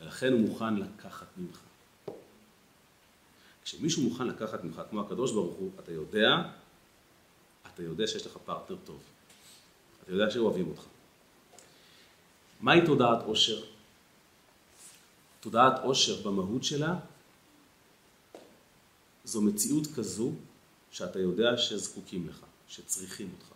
ולכן 0.00 0.32
הוא 0.32 0.40
מוכן 0.40 0.76
לקחת 0.76 1.26
ממך. 1.36 1.58
כשמישהו 3.64 4.02
מוכן 4.02 4.26
לקחת 4.26 4.64
ממך, 4.64 4.82
כמו 4.90 5.00
הקדוש 5.00 5.32
ברוך 5.32 5.54
הוא, 5.54 5.70
אתה 5.78 5.92
יודע 5.92 6.26
אתה 7.74 7.82
יודע 7.82 8.06
שיש 8.06 8.26
לך 8.26 8.36
פרטנר 8.44 8.76
טוב. 8.84 9.02
אתה 10.02 10.12
יודע 10.12 10.30
שאוהבים 10.30 10.68
אותך. 10.68 10.82
מהי 12.60 12.86
תודעת 12.86 13.22
עושר? 13.26 13.64
תודעת 15.40 15.72
עושר 15.82 16.22
במהות 16.22 16.64
שלה 16.64 16.94
זו 19.24 19.42
מציאות 19.42 19.86
כזו 19.96 20.32
שאתה 20.94 21.18
יודע 21.18 21.56
שזקוקים 21.56 22.28
לך, 22.28 22.40
שצריכים 22.68 23.30
אותך. 23.38 23.52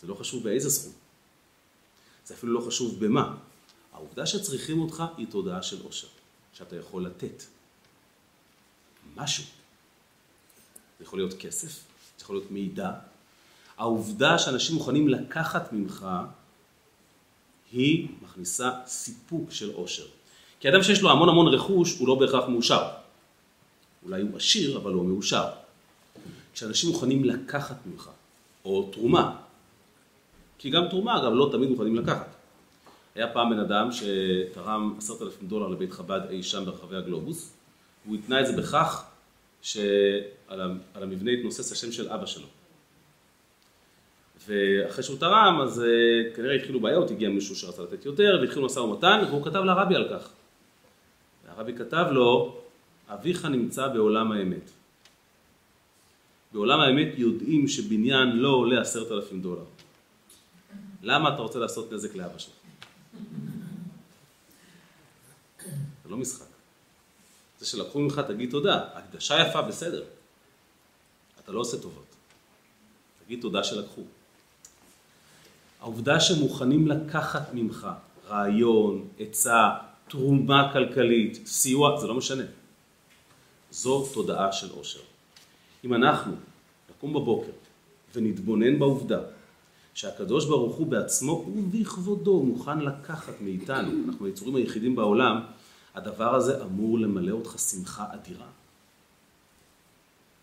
זה 0.00 0.06
לא 0.06 0.14
חשוב 0.14 0.44
באיזה 0.44 0.70
סכום. 0.70 0.92
זה 2.26 2.34
אפילו 2.34 2.52
לא 2.52 2.60
חשוב 2.60 3.04
במה. 3.04 3.36
העובדה 3.92 4.26
שצריכים 4.26 4.82
אותך 4.82 5.04
היא 5.16 5.26
תודעה 5.30 5.62
של 5.62 5.82
עושר, 5.82 6.06
שאתה 6.52 6.76
יכול 6.76 7.06
לתת 7.06 7.42
משהו. 9.16 9.44
זה 10.98 11.04
יכול 11.04 11.18
להיות 11.18 11.34
כסף, 11.40 11.68
זה 11.68 12.22
יכול 12.22 12.36
להיות 12.36 12.50
מידע, 12.50 12.90
העובדה 13.76 14.38
שאנשים 14.38 14.76
מוכנים 14.76 15.08
לקחת 15.08 15.72
ממך, 15.72 16.06
היא 17.72 18.08
מכניסה 18.22 18.70
סיפוק 18.86 19.52
של 19.52 19.74
עושר. 19.74 20.06
כי 20.60 20.68
אדם 20.68 20.82
שיש 20.82 21.00
לו 21.00 21.10
המון 21.10 21.28
המון 21.28 21.54
רכוש, 21.54 21.98
הוא 21.98 22.08
לא 22.08 22.14
בהכרח 22.14 22.48
מאושר. 22.48 22.88
אולי 24.04 24.22
הוא 24.22 24.36
עשיר, 24.36 24.76
אבל 24.76 24.92
הוא 24.92 25.04
מאושר. 25.04 25.67
כשאנשים 26.58 26.90
מוכנים 26.90 27.24
לקחת 27.24 27.76
ממך, 27.86 28.10
או 28.64 28.90
תרומה, 28.92 29.36
כי 30.58 30.70
גם 30.70 30.88
תרומה, 30.90 31.18
אגב, 31.18 31.32
לא 31.32 31.48
תמיד 31.52 31.70
מוכנים 31.70 31.96
לקחת. 31.96 32.34
היה 33.14 33.32
פעם 33.32 33.50
בן 33.50 33.58
אדם 33.58 33.88
שתרם 33.92 34.94
עשרת 34.98 35.22
אלפים 35.22 35.48
דולר 35.48 35.68
לבית 35.68 35.92
חב"ד 35.92 36.20
אי 36.30 36.42
שם 36.42 36.64
ברחבי 36.64 36.96
הגלובוס, 36.96 37.54
והוא 38.04 38.16
התנה 38.16 38.40
את 38.40 38.46
זה 38.46 38.56
בכך 38.56 39.04
שעל 39.62 40.76
המבנה 40.94 41.30
התנוסס 41.30 41.72
השם 41.72 41.92
של 41.92 42.08
אבא 42.08 42.26
שלו. 42.26 42.46
ואחרי 44.48 45.04
שהוא 45.04 45.18
תרם, 45.18 45.60
אז 45.62 45.82
uh, 45.82 46.36
כנראה 46.36 46.54
התחילו 46.54 46.80
בעיות, 46.80 47.10
הגיע 47.10 47.28
מישהו 47.28 47.56
שרצה 47.56 47.82
לתת 47.82 48.04
יותר, 48.04 48.38
והתחילו 48.40 48.66
משא 48.66 48.78
ומתן, 48.78 49.24
והוא 49.28 49.44
כתב 49.44 49.60
לרבי 49.64 49.94
על 49.94 50.08
כך. 50.10 50.28
והרבי 51.46 51.72
כתב 51.72 52.06
לו, 52.10 52.58
אביך 53.08 53.44
נמצא 53.44 53.88
בעולם 53.88 54.32
האמת. 54.32 54.77
בעולם 56.52 56.80
האמת 56.80 57.08
יודעים 57.16 57.68
שבניין 57.68 58.28
לא 58.36 58.48
עולה 58.48 58.80
עשרת 58.80 59.10
אלפים 59.12 59.42
דולר. 59.42 59.64
למה 61.02 61.34
אתה 61.34 61.42
רוצה 61.42 61.58
לעשות 61.58 61.92
נזק 61.92 62.14
לאבא 62.14 62.38
שלך? 62.38 62.54
זה 66.04 66.08
לא 66.08 66.16
משחק. 66.16 66.46
זה 67.58 67.66
שלקחו 67.66 68.00
ממך, 68.00 68.20
תגיד 68.28 68.50
תודה. 68.50 68.84
הקדשה 68.94 69.48
יפה, 69.48 69.62
בסדר. 69.62 70.04
אתה 71.44 71.52
לא 71.52 71.60
עושה 71.60 71.78
טובות. 71.78 72.04
תגיד 73.24 73.40
תודה 73.40 73.64
שלקחו. 73.64 74.02
העובדה 75.80 76.20
שמוכנים 76.20 76.88
לקחת 76.88 77.48
ממך 77.52 77.88
רעיון, 78.28 79.08
עצה, 79.18 79.70
תרומה 80.08 80.70
כלכלית, 80.72 81.46
סיוע, 81.46 82.00
זה 82.00 82.06
לא 82.06 82.14
משנה. 82.14 82.44
זו 83.70 84.06
תודעה 84.14 84.52
של 84.52 84.70
עושר. 84.70 85.07
אם 85.84 85.94
אנחנו 85.94 86.32
נקום 86.90 87.12
בבוקר 87.12 87.50
ונתבונן 88.14 88.78
בעובדה 88.78 89.20
שהקדוש 89.94 90.46
ברוך 90.46 90.76
הוא 90.76 90.86
בעצמו 90.86 91.32
ובכבודו 91.32 92.42
מוכן 92.42 92.78
לקחת 92.78 93.32
מאיתנו, 93.40 93.90
אנחנו 94.08 94.26
היצורים 94.26 94.56
היחידים 94.56 94.96
בעולם, 94.96 95.40
הדבר 95.94 96.34
הזה 96.34 96.62
אמור 96.62 96.98
למלא 96.98 97.32
אותך 97.32 97.58
שמחה 97.58 98.04
אדירה. 98.14 98.46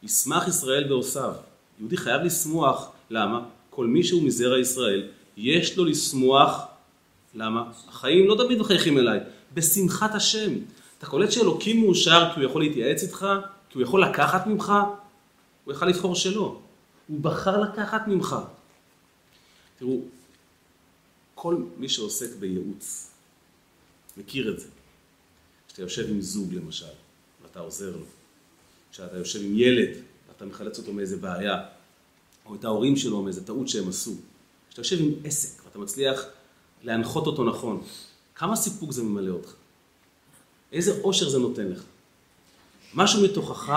ישמח 0.03 0.47
ישראל 0.47 0.87
בעושיו. 0.87 1.33
יהודי 1.79 1.97
חייב 1.97 2.21
לשמוח, 2.21 2.91
למה? 3.09 3.45
כל 3.69 3.87
מי 3.87 4.03
שהוא 4.03 4.23
מזרע 4.23 4.59
ישראל, 4.59 5.07
יש 5.37 5.77
לו 5.77 5.85
לשמוח, 5.85 6.65
למה? 7.35 7.63
החיים 7.87 8.27
לא 8.27 8.43
תמיד 8.43 8.59
מחייכים 8.59 8.97
אליי, 8.97 9.19
בשמחת 9.53 10.15
השם. 10.15 10.53
אתה 10.97 11.05
קולט 11.05 11.31
שאלוקים 11.31 11.81
מאושר 11.81 12.31
כי 12.33 12.39
הוא 12.39 12.49
יכול 12.49 12.61
להתייעץ 12.61 13.03
איתך, 13.03 13.27
כי 13.69 13.77
הוא 13.77 13.83
יכול 13.83 14.03
לקחת 14.03 14.47
ממך, 14.47 14.73
הוא 15.65 15.73
יכל 15.73 15.85
לבחור 15.85 16.15
שלא. 16.15 16.59
הוא 17.07 17.19
בחר 17.21 17.61
לקחת 17.61 18.07
ממך. 18.07 18.35
תראו, 19.79 20.01
כל 21.35 21.63
מי 21.77 21.89
שעוסק 21.89 22.35
בייעוץ 22.39 23.11
מכיר 24.17 24.53
את 24.53 24.59
זה. 24.59 24.67
כשאתה 25.67 25.81
יושב 25.81 26.09
עם 26.09 26.21
זוג 26.21 26.53
למשל, 26.53 26.85
ואתה 27.43 27.59
עוזר 27.59 27.97
לו, 27.97 28.05
כשאתה 28.91 29.17
יושב 29.17 29.41
עם 29.41 29.59
ילד, 29.59 29.89
ואתה 30.27 30.45
מחלץ 30.45 30.79
אותו 30.79 30.93
מאיזה 30.93 31.17
בעיה, 31.17 31.65
או 32.45 32.55
את 32.55 32.63
ההורים 32.63 32.95
שלו 32.95 33.21
מאיזה 33.21 33.45
טעות 33.45 33.69
שהם 33.69 33.89
עשו, 33.89 34.15
כשאתה 34.67 34.81
יושב 34.81 34.99
עם 34.99 35.11
עסק 35.23 35.65
ואתה 35.65 35.79
מצליח 35.79 36.25
להנחות 36.83 37.27
אותו 37.27 37.43
נכון, 37.43 37.83
כמה 38.35 38.55
סיפוק 38.55 38.91
זה 38.91 39.03
ממלא 39.03 39.31
אותך? 39.31 39.53
איזה 40.71 41.01
אושר 41.01 41.29
זה 41.29 41.39
נותן 41.39 41.67
לך? 41.67 41.83
משהו 42.93 43.23
מתוכך 43.23 43.69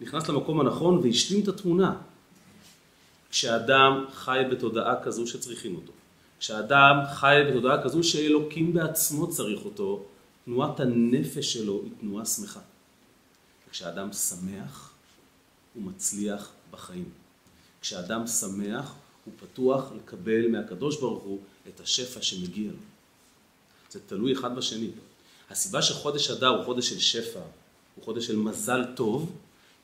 נכנס 0.00 0.28
למקום 0.28 0.60
הנכון 0.60 0.98
והשלים 0.98 1.42
את 1.42 1.48
התמונה. 1.48 1.96
כשאדם 3.30 4.04
חי 4.12 4.40
בתודעה 4.50 5.02
כזו 5.02 5.26
שצריכים 5.26 5.76
אותו, 5.76 5.92
כשאדם 6.40 6.96
חי 7.14 7.36
בתודעה 7.50 7.82
כזו 7.82 8.04
שאלוקים 8.04 8.72
בעצמו 8.72 9.30
צריך 9.30 9.64
אותו, 9.64 10.04
תנועת 10.44 10.80
הנפש 10.80 11.52
שלו 11.52 11.80
היא 11.84 11.92
תנועה 12.00 12.24
שמחה. 12.24 12.60
כשאדם 13.70 14.12
שמח, 14.12 14.90
הוא 15.74 15.82
מצליח 15.82 16.50
בחיים. 16.70 17.08
כשאדם 17.80 18.26
שמח, 18.26 18.94
הוא 19.24 19.34
פתוח 19.40 19.92
לקבל 19.96 20.48
מהקדוש 20.48 21.00
ברוך 21.00 21.22
הוא 21.22 21.38
את 21.68 21.80
השפע 21.80 22.22
שמגיע 22.22 22.70
לו. 22.70 22.78
זה 23.90 24.00
תלוי 24.06 24.32
אחד 24.32 24.56
בשני. 24.56 24.90
הסיבה 25.50 25.82
שחודש 25.82 26.30
אדר 26.30 26.48
הוא 26.48 26.64
חודש 26.64 26.88
של 26.88 26.98
שפע, 26.98 27.40
הוא 27.94 28.04
חודש 28.04 28.26
של 28.26 28.36
מזל 28.36 28.84
טוב, 28.94 29.32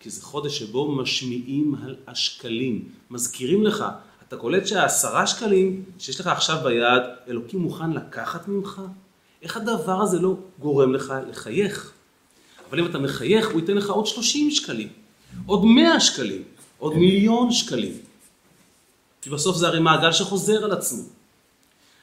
כי 0.01 0.11
זה 0.11 0.23
חודש 0.23 0.59
שבו 0.59 0.93
משמיעים 0.93 1.75
על 1.85 1.97
השקלים, 2.07 2.89
מזכירים 3.11 3.63
לך, 3.63 3.85
אתה 4.29 4.37
קולט 4.37 4.67
שהעשרה 4.67 5.27
שקלים 5.27 5.85
שיש 5.99 6.21
לך 6.21 6.27
עכשיו 6.27 6.57
ביד, 6.65 7.03
אלוקים 7.29 7.61
מוכן 7.61 7.93
לקחת 7.93 8.49
ממך? 8.49 8.81
איך 9.43 9.57
הדבר 9.57 10.03
הזה 10.03 10.19
לא 10.19 10.37
גורם 10.59 10.95
לך 10.95 11.15
לחייך? 11.31 11.93
אבל 12.71 12.79
אם 12.79 12.87
אתה 12.87 12.99
מחייך, 12.99 13.51
הוא 13.51 13.61
ייתן 13.61 13.75
לך 13.77 13.91
עוד 13.91 14.07
30 14.07 14.51
שקלים, 14.51 14.89
עוד 15.47 15.65
100 15.65 16.01
שקלים, 16.01 16.43
עוד 16.79 16.95
מיליון 16.95 17.53
שקלים. 17.53 17.93
כי 19.23 19.31
בסוף 19.31 19.57
זה 19.57 19.67
הרי 19.67 19.81
מעגל 19.81 20.13
שחוזר 20.13 20.65
על 20.65 20.73
עצמו. 20.73 21.03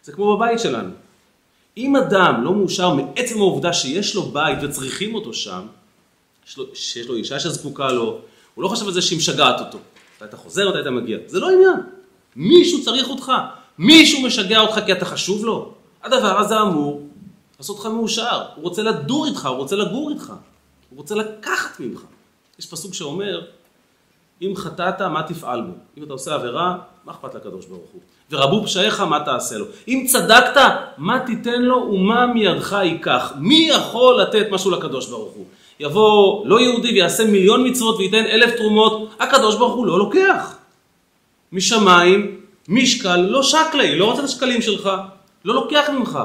זה 0.03 0.11
כמו 0.11 0.37
בבית 0.37 0.59
שלנו. 0.59 0.89
אם 1.77 1.95
אדם 1.95 2.43
לא 2.43 2.55
מאושר 2.55 2.93
מעצם 2.93 3.37
העובדה 3.37 3.73
שיש 3.73 4.15
לו 4.15 4.21
בית 4.21 4.59
וצריכים 4.61 5.15
אותו 5.15 5.33
שם, 5.33 5.65
שיש 6.45 7.07
לו 7.07 7.15
אישה 7.15 7.39
שזקוקה 7.39 7.91
לו, 7.91 8.19
הוא 8.55 8.63
לא 8.63 8.67
חושב 8.67 8.85
על 8.85 8.93
זה 8.93 9.01
שהיא 9.01 9.17
משגעת 9.17 9.59
אותו. 9.59 9.77
אתה 10.17 10.25
היית 10.25 10.35
חוזר, 10.35 10.69
אתה 10.69 10.77
היית 10.77 10.87
מגיע. 10.87 11.17
זה 11.27 11.39
לא 11.39 11.49
עניין. 11.51 11.79
מישהו 12.35 12.83
צריך 12.83 13.09
אותך. 13.09 13.31
מישהו 13.77 14.21
משגע 14.21 14.59
אותך 14.59 14.79
כי 14.85 14.91
אתה 14.91 15.05
חשוב 15.05 15.45
לו. 15.45 15.73
הדבר 16.03 16.39
הזה 16.39 16.61
אמור 16.61 17.01
לעשות 17.59 17.77
אותך 17.77 17.89
מאושר. 17.89 18.41
הוא 18.55 18.63
רוצה 18.63 18.83
לדור 18.83 19.25
איתך, 19.25 19.45
הוא 19.45 19.57
רוצה 19.57 19.75
לגור 19.75 20.09
איתך. 20.09 20.33
הוא 20.89 20.97
רוצה 20.97 21.15
לקחת 21.15 21.79
ממך. 21.79 22.01
יש 22.59 22.65
פסוק 22.65 22.93
שאומר, 22.93 23.41
אם 24.41 24.53
חטאת, 24.55 25.01
מה 25.01 25.23
תפעל 25.23 25.61
בו? 25.61 25.73
אם 25.97 26.03
אתה 26.03 26.13
עושה 26.13 26.33
עבירה, 26.33 26.77
מה 27.05 27.11
אכפת 27.11 27.35
לקדוש 27.35 27.65
ברוך 27.65 27.89
הוא? 27.93 28.01
ורבו 28.31 28.63
פשעיך, 28.63 28.99
מה 28.99 29.19
תעשה 29.25 29.57
לו? 29.57 29.65
אם 29.87 30.05
צדקת, 30.07 30.61
מה 30.97 31.19
תיתן 31.25 31.61
לו 31.61 31.75
ומה 31.75 32.25
מידך 32.25 32.77
ייקח? 32.83 33.33
מי 33.37 33.69
יכול 33.71 34.21
לתת 34.21 34.45
משהו 34.51 34.71
לקדוש 34.71 35.07
ברוך 35.07 35.33
הוא? 35.33 35.45
יבוא 35.83 36.47
לא 36.47 36.61
יהודי 36.61 36.91
ויעשה 36.91 37.25
מיליון 37.25 37.67
מצוות 37.67 37.95
וייתן 37.97 38.25
אלף 38.25 38.55
תרומות, 38.57 39.09
הקדוש 39.19 39.55
ברוך 39.55 39.73
הוא 39.73 39.85
לא 39.85 39.99
לוקח. 39.99 40.57
משמיים, 41.51 42.41
משקל, 42.67 43.17
לא 43.17 43.43
שקלי, 43.43 43.95
לא 43.95 44.05
רוצה 44.05 44.19
את 44.19 44.25
השקלים 44.25 44.61
שלך, 44.61 44.89
לא 45.45 45.53
לוקח 45.55 45.89
ממך. 45.89 46.19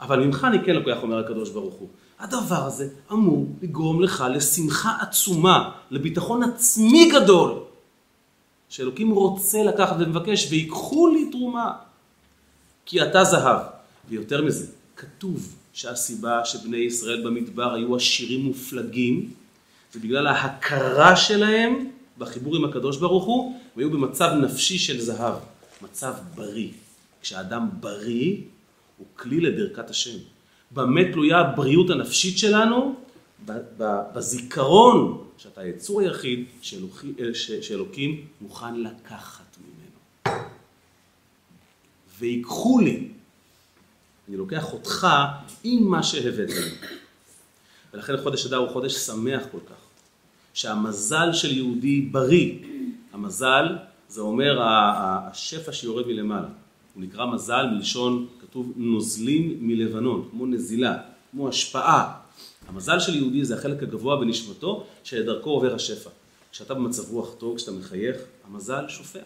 אבל 0.00 0.18
ממך 0.20 0.46
אני 0.50 0.58
כן 0.64 0.74
לוקח, 0.74 0.96
אומר 1.02 1.18
הקדוש 1.18 1.50
ברוך 1.50 1.74
הוא. 1.74 1.88
הדבר 2.18 2.64
הזה 2.66 2.88
אמור 3.12 3.46
לגרום 3.62 4.02
לך 4.02 4.24
לשמחה 4.34 4.96
עצומה, 5.00 5.70
לביטחון 5.90 6.42
עצמי 6.42 7.10
גדול, 7.10 7.54
שאלוקים 8.68 9.10
רוצה 9.10 9.62
לקחת 9.62 9.96
ומבקש, 9.98 10.48
ויקחו 10.50 11.08
לי 11.08 11.30
תרומה, 11.30 11.72
כי 12.86 13.02
אתה 13.02 13.24
זהב. 13.24 13.60
ויותר 14.08 14.42
מזה, 14.42 14.66
כתוב 14.96 15.54
שהסיבה 15.78 16.44
שבני 16.44 16.76
ישראל 16.76 17.24
במדבר 17.24 17.74
היו 17.74 17.96
עשירים 17.96 18.40
מופלגים, 18.40 19.30
זה 19.92 20.00
בגלל 20.00 20.26
ההכרה 20.26 21.16
שלהם 21.16 21.90
בחיבור 22.18 22.56
עם 22.56 22.64
הקדוש 22.64 22.96
ברוך 22.96 23.24
הוא, 23.24 23.60
והיו 23.76 23.90
במצב 23.90 24.30
נפשי 24.42 24.78
של 24.78 25.00
זהב, 25.00 25.34
מצב 25.82 26.14
בריא. 26.34 26.68
כשאדם 27.22 27.68
בריא, 27.80 28.36
הוא 28.98 29.06
כלי 29.16 29.40
לברכת 29.40 29.90
השם. 29.90 30.18
במה 30.70 31.12
תלויה 31.12 31.38
הבריאות 31.38 31.90
הנפשית 31.90 32.38
שלנו? 32.38 32.94
בזיכרון 34.14 35.24
שאתה 35.36 35.60
היצור 35.60 36.00
היחיד 36.00 36.44
שאלוקים, 36.62 37.14
שאלוקים 37.60 38.26
מוכן 38.40 38.80
לקחת 38.80 39.56
ממנו. 39.58 40.38
ויקחו 42.18 42.80
לי, 42.80 43.08
אני 44.28 44.36
לוקח 44.36 44.72
אותך 44.72 45.08
עם 45.64 45.84
מה 45.84 46.02
שהבאת 46.02 46.50
לי. 46.50 46.70
ולכן 47.94 48.16
חודש 48.22 48.46
אדר 48.46 48.56
הוא 48.56 48.68
חודש 48.68 48.94
שמח 48.94 49.42
כל 49.52 49.58
כך, 49.68 49.76
שהמזל 50.54 51.32
של 51.32 51.56
יהודי 51.56 52.00
בריא, 52.00 52.58
המזל 53.12 53.76
זה 54.08 54.20
אומר 54.20 54.58
השפע 54.62 55.72
שיורד 55.72 56.06
מלמעלה, 56.06 56.48
הוא 56.94 57.02
נקרא 57.02 57.26
מזל 57.26 57.66
מלשון 57.66 58.26
כתוב 58.40 58.72
נוזלים 58.76 59.58
מלבנון, 59.60 60.28
כמו 60.30 60.46
נזילה, 60.46 60.98
כמו 61.30 61.48
השפעה. 61.48 62.20
המזל 62.68 63.00
של 63.00 63.16
יהודי 63.16 63.44
זה 63.44 63.54
החלק 63.54 63.82
הגבוה 63.82 64.16
בנשמתו, 64.16 64.86
שדרכו 65.04 65.50
עובר 65.50 65.74
השפע. 65.74 66.10
כשאתה 66.52 66.74
במצב 66.74 67.10
רוח 67.10 67.34
טוב, 67.38 67.56
כשאתה 67.56 67.72
מחייך, 67.72 68.16
המזל 68.44 68.88
שופע. 68.88 69.20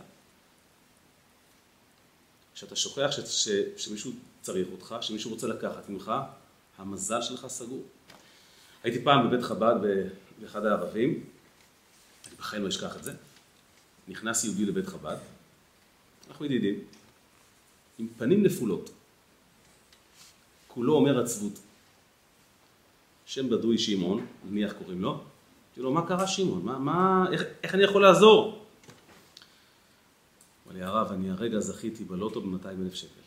כשאתה 2.55 2.77
שוכח 2.77 3.11
ש, 3.11 3.21
ש, 3.21 3.49
שמישהו 3.77 4.13
צריך 4.43 4.69
אותך, 4.73 4.97
שמישהו 5.01 5.31
רוצה 5.31 5.47
לקחת 5.47 5.89
ממך, 5.89 6.13
המזל 6.79 7.23
שלך 7.23 7.47
סגור. 7.47 7.83
הייתי 8.83 9.05
פעם 9.05 9.29
בבית 9.29 9.43
חב"ד 9.43 9.75
באחד 10.41 10.67
הערבים, 10.67 11.25
אני 12.27 12.35
בחיים 12.39 12.63
לא 12.63 12.69
אשכח 12.69 12.97
את 12.97 13.05
זה, 13.05 13.13
נכנס 14.09 14.45
יהודי 14.45 14.65
לבית 14.65 14.87
חב"ד, 14.87 15.17
אנחנו 16.29 16.45
ידידים, 16.45 16.85
עם 17.99 18.09
פנים 18.19 18.43
נפולות. 18.43 18.91
כולו 20.69 20.95
אומר 20.95 21.23
עצבות. 21.23 21.59
שם 23.27 23.51
בדוי 23.51 23.79
שמעון, 23.79 24.27
נניח 24.51 24.73
קוראים 24.73 25.03
לו, 25.03 25.11
אמרתי 25.11 25.81
לו, 25.81 25.93
מה 25.93 26.07
קרה 26.07 26.27
שמעון? 26.27 26.63
מה, 26.65 26.79
מה, 26.79 27.25
איך, 27.33 27.43
איך 27.63 27.75
אני 27.75 27.83
יכול 27.83 28.03
לעזור? 28.03 28.67
אמר 30.67 30.77
לי, 30.77 30.83
הרב, 30.83 31.13
אני 31.13 31.31
הרגע 31.31 31.61
זכיתי 31.61 32.05
בלוטו 32.05 32.41
ב-200 32.41 32.69
אלף 32.69 32.95
שקל. 32.95 33.22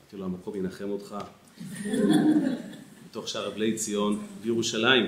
אמרתי 0.00 0.16
לו, 0.16 0.24
המקום 0.24 0.56
ינחם 0.56 0.90
אותך, 0.90 1.16
בתוך 3.10 3.28
שער 3.28 3.48
אבלי 3.48 3.74
ציון 3.74 4.26
בירושלים. 4.42 5.06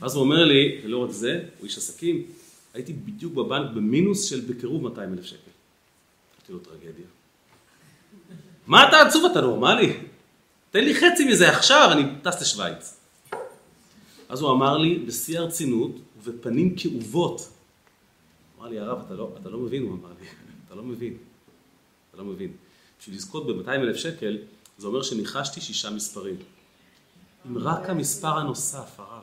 ואז 0.00 0.14
הוא 0.14 0.24
אומר 0.24 0.44
לי, 0.44 0.80
ולא 0.84 1.04
רק 1.04 1.10
זה, 1.10 1.42
הוא 1.58 1.66
איש 1.66 1.78
עסקים, 1.78 2.22
הייתי 2.74 2.92
בדיוק 2.92 3.34
בבנק 3.34 3.70
במינוס 3.70 4.24
של 4.24 4.40
בקירוב 4.40 4.82
200 4.82 5.12
אלף 5.12 5.24
שקל. 5.24 5.50
אמרתי 6.36 6.52
לו, 6.52 6.58
טרגדיה. 6.58 7.06
מה 8.66 8.88
אתה 8.88 9.00
עצוב, 9.00 9.24
אתה 9.24 9.40
נורמלי? 9.40 9.96
תן 10.70 10.84
לי 10.84 10.94
חצי 10.94 11.24
מזה 11.24 11.48
עכשיו, 11.48 11.88
אני 11.92 12.02
טס 12.22 12.42
לשוויץ. 12.42 12.96
אז 14.28 14.40
הוא 14.40 14.50
אמר 14.50 14.78
לי, 14.78 14.98
בשיא 14.98 15.38
הרצינות 15.38 15.90
ובפנים 16.24 16.76
כאובות, 16.76 17.48
אמר 18.58 18.68
לי, 18.68 18.78
הרב, 18.78 19.02
אתה 19.06 19.14
לא, 19.14 19.36
אתה 19.40 19.48
לא 19.48 19.58
מבין, 19.58 19.82
הוא 19.82 19.92
אמר 19.92 20.12
לי, 20.20 20.26
אתה 20.66 20.74
לא 20.74 20.82
מבין, 20.82 21.16
אתה 22.14 22.22
לא 22.22 22.28
מבין. 22.28 22.50
בשביל 23.00 23.16
לזכות 23.16 23.46
ב-200 23.46 23.70
אלף 23.70 23.96
שקל, 23.96 24.38
זה 24.78 24.86
אומר 24.86 25.02
שניחשתי 25.02 25.60
שישה 25.60 25.90
מספרים. 25.90 26.36
אם 27.46 27.58
רק 27.58 27.90
המספר 27.90 28.38
הנוסף, 28.38 28.98
הרב. 28.98 29.22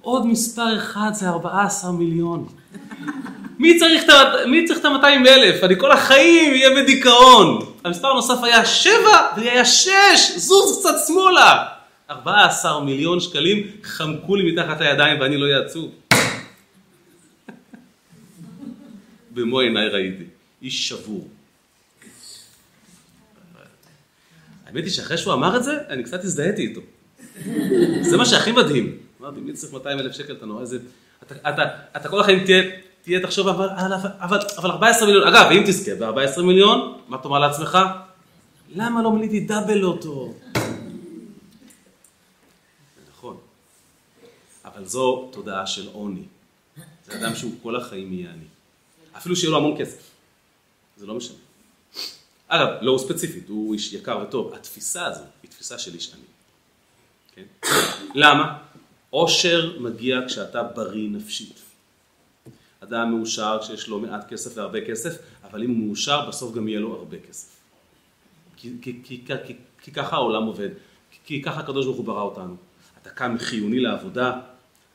עוד 0.00 0.26
מספר 0.26 0.78
אחד 0.78 1.10
זה 1.12 1.28
14 1.28 1.92
מיליון. 1.92 2.48
מי 3.58 3.78
צריך 3.78 4.04
את 4.78 4.84
ה-200 4.84 5.28
אלף? 5.28 5.64
אני 5.64 5.74
כל 5.80 5.92
החיים 5.92 6.52
אהיה 6.52 6.82
בדיכאון. 6.82 7.74
המספר 7.84 8.08
הנוסף 8.08 8.42
היה 8.42 8.66
7 8.66 8.92
ולי 9.36 9.50
היה 9.50 9.64
6, 9.64 9.88
זוז 10.36 10.78
קצת 10.78 10.94
שמאלה. 11.06 11.66
14 12.10 12.84
מיליון 12.84 13.20
שקלים 13.20 13.66
חמקו 13.82 14.36
לי 14.36 14.52
מתחת 14.52 14.80
הידיים 14.80 15.20
ואני 15.20 15.36
לא 15.36 15.46
אעצוב. 15.56 15.90
במו 19.30 19.60
עיניי 19.60 19.88
ראיתי. 19.88 20.24
איש 20.62 20.88
שבור. 20.88 21.28
האמת 24.68 24.84
היא 24.84 24.92
שאחרי 24.92 25.18
שהוא 25.18 25.34
אמר 25.34 25.56
את 25.56 25.64
זה, 25.64 25.78
אני 25.88 26.04
קצת 26.04 26.24
הזדהיתי 26.24 26.62
איתו. 26.62 26.80
זה 28.10 28.16
מה 28.16 28.26
שהכי 28.26 28.52
מדהים. 28.52 28.98
אמרתי, 29.20 29.40
מי 29.40 29.52
צריך 29.52 29.72
200 29.72 29.98
אלף 29.98 30.12
שקל, 30.12 30.32
אתה 30.32 30.46
נורא 30.46 30.60
איזה... 30.60 30.78
אתה, 31.22 32.08
כל 32.08 32.20
החיים 32.20 32.44
תהיה, 32.44 32.62
תהיה 33.02 33.20
תחשוב, 33.22 33.48
אבל, 33.48 33.68
אבל, 34.18 34.38
אבל 34.58 34.70
14 34.70 35.06
מיליון, 35.06 35.28
אגב, 35.28 35.50
אם 35.52 35.62
תזכה 35.66 35.94
ב-14 35.94 36.42
מיליון, 36.42 36.98
מה 37.08 37.18
תאמר 37.18 37.38
לעצמך? 37.38 37.78
למה 38.74 39.02
לא 39.02 39.12
מליתי 39.12 39.40
דאבל 39.40 39.78
לוטו? 39.78 40.34
נכון, 43.10 43.36
אבל 44.64 44.84
זו 44.84 45.28
תודעה 45.32 45.66
של 45.66 45.88
עוני. 45.92 46.22
זה 47.06 47.18
אדם 47.18 47.34
שהוא 47.34 47.52
כל 47.62 47.76
החיים 47.76 48.12
יהיה 48.12 48.30
עני. 48.30 48.44
אפילו 49.16 49.36
שיהיה 49.36 49.50
לו 49.50 49.56
המון 49.56 49.74
כסף, 49.78 50.10
זה 50.96 51.06
לא 51.06 51.14
משנה. 51.14 51.47
אגב, 52.48 52.68
לא 52.80 52.90
הוא 52.90 52.98
ספציפית, 52.98 53.48
הוא 53.48 53.74
איש 53.74 53.92
יקר 53.92 54.18
וטוב. 54.22 54.54
התפיסה 54.54 55.06
הזו 55.06 55.22
היא 55.42 55.50
תפיסה 55.50 55.78
של 55.78 55.94
איש 55.94 56.14
עני. 56.14 56.22
כן? 57.34 57.68
למה? 58.14 58.58
עושר 59.10 59.78
מגיע 59.80 60.20
כשאתה 60.26 60.62
בריא 60.62 61.08
נפשית. 61.10 61.60
אדם 62.80 63.14
מאושר 63.14 63.58
כשיש 63.62 63.88
לו 63.88 64.00
מעט 64.00 64.28
כסף 64.28 64.56
והרבה 64.56 64.86
כסף, 64.86 65.18
אבל 65.44 65.62
אם 65.62 65.70
הוא 65.70 65.86
מאושר 65.86 66.28
בסוף 66.28 66.54
גם 66.54 66.68
יהיה 66.68 66.80
לו 66.80 66.96
הרבה 66.96 67.16
כסף. 67.28 67.48
כי, 68.56 68.72
כי, 68.82 69.00
כי, 69.04 69.24
כי, 69.46 69.54
כי 69.82 69.92
ככה 69.92 70.16
העולם 70.16 70.44
עובד, 70.44 70.68
כי, 71.10 71.18
כי 71.24 71.42
ככה 71.42 71.60
הקדוש 71.60 71.86
ברוך 71.86 71.96
הוא 71.96 72.06
ברא 72.06 72.22
אותנו. 72.22 72.56
אתה 73.02 73.10
קם 73.10 73.36
חיוני 73.38 73.80
לעבודה, 73.80 74.40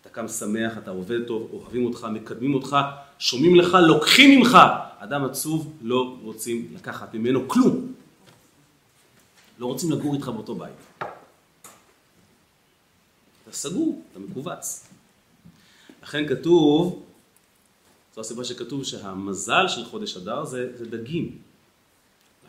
אתה 0.01 0.09
קם 0.09 0.27
שמח, 0.27 0.77
אתה 0.77 0.91
עובד 0.91 1.27
טוב, 1.27 1.49
אוהבים 1.53 1.85
אותך, 1.85 2.07
מקדמים 2.11 2.53
אותך, 2.53 2.77
שומעים 3.23 3.55
לך, 3.55 3.77
לוקחים 3.87 4.39
ממך. 4.39 4.57
אדם 4.99 5.25
עצוב 5.25 5.77
לא 5.81 6.17
רוצים 6.21 6.67
לקחת 6.75 7.13
ממנו 7.13 7.49
כלום. 7.49 7.93
לא 9.59 9.65
רוצים 9.65 9.91
לגור 9.91 10.13
איתך 10.13 10.27
באותו 10.27 10.55
בית. 10.55 10.75
אתה 13.43 13.51
סגור, 13.51 14.01
אתה 14.11 14.19
מכווץ. 14.19 14.87
לכן 16.03 16.27
כתוב, 16.27 17.03
זו 18.15 18.21
הסיבה 18.21 18.43
שכתוב 18.43 18.83
שהמזל 18.83 19.67
של 19.67 19.85
חודש 19.85 20.17
אדר 20.17 20.45
זה, 20.45 20.77
זה 20.77 20.85
דגים. 20.85 21.37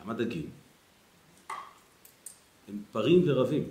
למה 0.01 0.13
דגים? 0.13 0.49
הם 2.67 2.83
פרים 2.91 3.23
ורבים. 3.27 3.63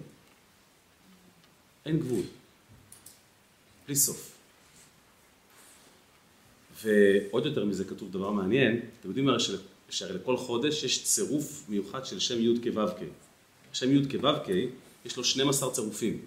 אין 1.87 1.99
גבול. 1.99 2.25
בלי 3.87 3.97
סוף. 3.97 4.34
ועוד 6.83 7.47
יותר 7.47 7.65
מזה 7.65 7.85
כתוב 7.85 8.13
דבר 8.13 8.31
מעניין, 8.31 8.81
אתם 9.01 9.09
יודעים 9.09 9.29
הרי 9.29 9.39
שהרי 9.91 10.15
לכל 10.15 10.37
חודש 10.37 10.85
יש 10.85 11.05
צירוף 11.05 11.65
מיוחד 11.69 12.07
של 12.07 12.19
שם 12.19 12.41
י' 12.41 12.55
כו' 12.63 12.87
כ'. 12.87 13.03
שם 13.73 13.97
י' 13.97 14.19
כו' 14.21 14.29
כ', 14.45 14.51
יש 15.07 15.17
לו 15.17 15.25
12 15.25 15.71
צירופים. 15.71 16.19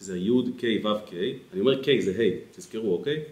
זה 0.00 0.18
י' 0.18 0.30
כ' 0.58 0.84
ו' 0.84 1.06
כ', 1.06 1.14
אני 1.52 1.60
אומר 1.60 1.82
כ' 1.82 2.00
זה 2.00 2.10
ה', 2.10 2.56
תזכרו, 2.56 2.94
אוקיי? 2.94 3.22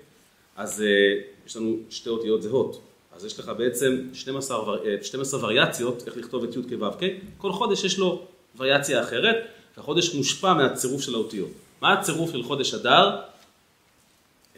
אז 0.56 0.80
uh, 0.80 1.46
יש 1.46 1.56
לנו 1.56 1.76
שתי 1.90 2.09
אותיות 2.09 2.42
זהות. 2.42 2.80
אז 3.12 3.24
יש 3.24 3.38
לך 3.38 3.52
בעצם 3.59 4.09
12, 4.12 4.76
12 5.02 5.40
אה, 5.40 5.44
וריאציות 5.44 6.02
איך 6.06 6.16
לכתוב 6.16 6.44
את 6.44 6.56
י' 6.56 6.62
כ' 6.62 6.83
ו' 6.83 6.98
כ', 6.98 7.04
כל 7.38 7.52
חודש 7.52 7.85
יש 7.85 7.98
לו 7.98 8.26
וריאציה 8.56 9.02
אחרת, 9.02 9.37
והחודש 9.76 10.14
מושפע 10.14 10.54
מהצירוף 10.54 11.02
של 11.02 11.14
האותיות. 11.14 11.50
מה 11.83 11.92
הצירוף 11.92 12.33
של 12.33 12.42
חודש 12.42 12.74
אדר? 12.74 13.20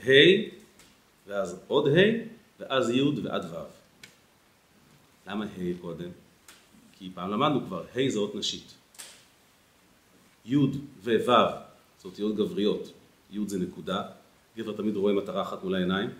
ה' 0.06 0.10
ואז 1.26 1.60
עוד 1.68 1.88
ה' 1.88 2.00
ואז 2.60 2.90
י' 2.90 3.02
ועד 3.22 3.44
ו'. 3.44 3.56
למה 5.26 5.44
ה' 5.44 5.80
קודם? 5.80 6.08
כי 6.98 7.10
פעם 7.14 7.30
למדנו 7.30 7.66
כבר, 7.66 7.84
ה' 7.94 8.08
זה 8.10 8.18
אות 8.18 8.34
נשית. 8.34 8.74
י' 10.44 10.56
וו' 10.56 10.76
זה 11.04 12.08
אותיות 12.08 12.36
גבריות. 12.36 12.92
י' 13.30 13.38
זה 13.46 13.58
נקודה, 13.58 14.02
גבר 14.56 14.76
תמיד 14.76 14.96
רואה 14.96 15.12
מטרה 15.12 15.42
אחת 15.42 15.64
מול 15.64 15.74
העיניים, 15.74 16.10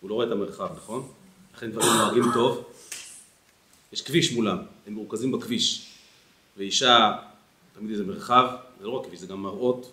הוא 0.00 0.10
לא 0.10 0.14
רואה 0.14 0.26
את 0.26 0.32
המרחב, 0.32 0.76
נכון? 0.76 1.12
לכן 1.54 1.70
דברים 1.70 1.92
נוהגים 1.96 2.24
טוב. 2.34 2.64
יש 3.92 4.02
כביש 4.02 4.32
מולם, 4.32 4.58
הם 4.86 4.94
מרוכזים 4.94 5.32
בכביש. 5.32 5.90
ואישה, 6.56 7.16
תמיד 7.74 7.90
איזה 7.90 8.04
מרחב, 8.04 8.56
זה 8.80 8.86
לא 8.86 8.90
רק 8.90 9.06
כביש, 9.06 9.20
זה 9.20 9.26
גם 9.26 9.42
מראות, 9.42 9.92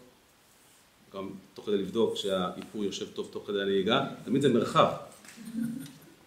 גם 1.15 1.29
תוך 1.53 1.65
כדי 1.65 1.77
לבדוק 1.77 2.15
שהאיפור 2.15 2.83
יושב 2.83 3.11
טוב 3.11 3.29
תוך 3.31 3.47
כדי 3.47 3.61
הנהיגה, 3.61 4.05
תמיד 4.25 4.41
זה 4.41 4.49
מרחב. 4.49 4.93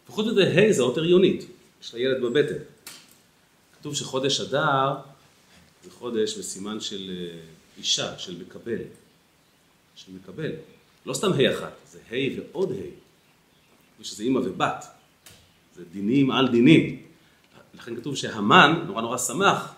וחוץ 0.09 0.27
מזה, 0.27 0.43
ה' 0.43 0.73
זה 0.73 0.83
אות 0.83 0.99
הריונית, 0.99 1.47
יש 1.83 1.95
לה 1.95 2.01
ילד 2.01 2.23
בבטן. 2.23 2.55
כתוב 3.81 3.95
שחודש 3.95 4.41
אדר 4.41 4.95
זה 5.85 5.91
חודש 5.91 6.39
בסימן 6.39 6.81
של 6.81 7.11
אה, 7.11 7.39
אישה, 7.79 8.19
של 8.19 8.37
מקבל. 8.43 8.83
של 9.97 10.13
מקבל. 10.13 10.51
לא 11.07 11.15
סתם 11.15 11.33
ה' 11.33 11.59
אחת, 11.59 11.73
זה 11.93 11.99
ה' 12.11 12.41
ועוד 12.41 12.73
ה'. 12.73 13.05
ושזה 14.01 14.23
אימא 14.23 14.39
ובת. 14.39 14.85
זה 15.77 15.83
דינים 15.93 16.31
על 16.31 16.49
דינים. 16.49 17.03
לכן 17.75 17.97
כתוב 17.97 18.17
שהמן 18.17 18.85
נורא 18.87 19.03
נורא 19.03 19.19
שמח 19.19 19.75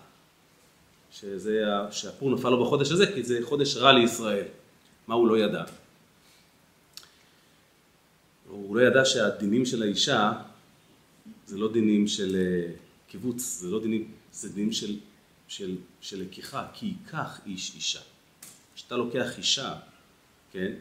שזה, 1.11 1.63
שהפור 1.91 2.31
נפל 2.31 2.49
לו 2.49 2.65
בחודש 2.65 2.91
הזה, 2.91 3.11
כי 3.13 3.23
זה 3.23 3.39
חודש 3.43 3.77
רע 3.77 3.91
לישראל. 3.91 4.45
מה 5.07 5.15
הוא 5.15 5.27
לא 5.27 5.37
ידע? 5.37 5.63
הוא 8.49 8.75
לא 8.75 8.81
ידע 8.81 9.05
שהדינים 9.05 9.65
של 9.65 9.83
האישה 9.83 10.31
זה 11.45 11.57
לא 11.57 11.71
דינים 11.71 12.07
של 12.07 12.35
אה, 12.35 12.71
קיבוץ, 13.07 13.41
זה 13.41 13.69
לא 13.69 13.79
דינים, 13.81 14.11
זה 14.31 14.49
דינים 14.49 14.71
של, 14.71 14.95
של, 15.47 15.75
של 16.01 16.21
לקיחה, 16.21 16.67
כי 16.73 16.85
ייקח 16.85 17.39
איש 17.45 17.75
אישה. 17.75 17.99
כשאתה 18.75 18.97
לוקח 18.97 19.37
אישה, 19.37 19.75
כן, 20.51 20.71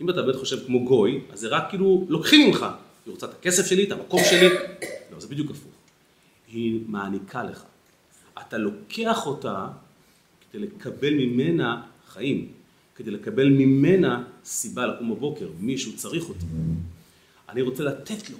אם 0.00 0.10
אתה 0.10 0.22
באמת 0.22 0.36
חושב 0.36 0.66
כמו 0.66 0.84
גוי, 0.84 1.20
אז 1.32 1.40
זה 1.40 1.48
רק 1.48 1.64
כאילו 1.70 2.06
לוקחים 2.08 2.48
ממך. 2.48 2.66
היא 3.06 3.12
רוצה 3.12 3.26
את 3.26 3.32
הכסף 3.32 3.66
שלי, 3.66 3.84
את 3.84 3.92
המקום 3.92 4.20
שלי, 4.30 4.48
לא, 5.12 5.20
זה 5.20 5.28
בדיוק 5.28 5.50
הפוך. 5.50 5.72
היא 6.48 6.80
מעניקה 6.86 7.42
לך. 7.42 7.62
אתה 8.40 8.58
לוקח 8.58 9.26
אותה 9.26 9.68
כדי 10.52 10.62
לקבל 10.62 11.14
ממנה 11.14 11.82
חיים, 12.08 12.52
כדי 12.96 13.10
לקבל 13.10 13.48
ממנה 13.48 14.22
סיבה 14.44 14.86
לקום 14.86 15.14
בבוקר, 15.14 15.48
מישהו 15.60 15.96
צריך 15.96 16.28
אותי. 16.28 16.46
אני 17.48 17.62
רוצה 17.62 17.84
לתת 17.84 18.30
לו, 18.30 18.36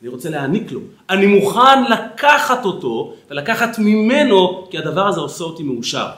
אני 0.00 0.08
רוצה 0.08 0.30
להעניק 0.30 0.72
לו, 0.72 0.80
אני 1.10 1.26
מוכן 1.26 1.84
לקחת 1.92 2.64
אותו 2.64 3.14
ולקחת 3.30 3.78
ממנו, 3.78 4.68
כי 4.70 4.78
הדבר 4.78 5.06
הזה 5.08 5.20
עושה 5.20 5.44
אותי 5.44 5.62
מאושר. 5.62 6.08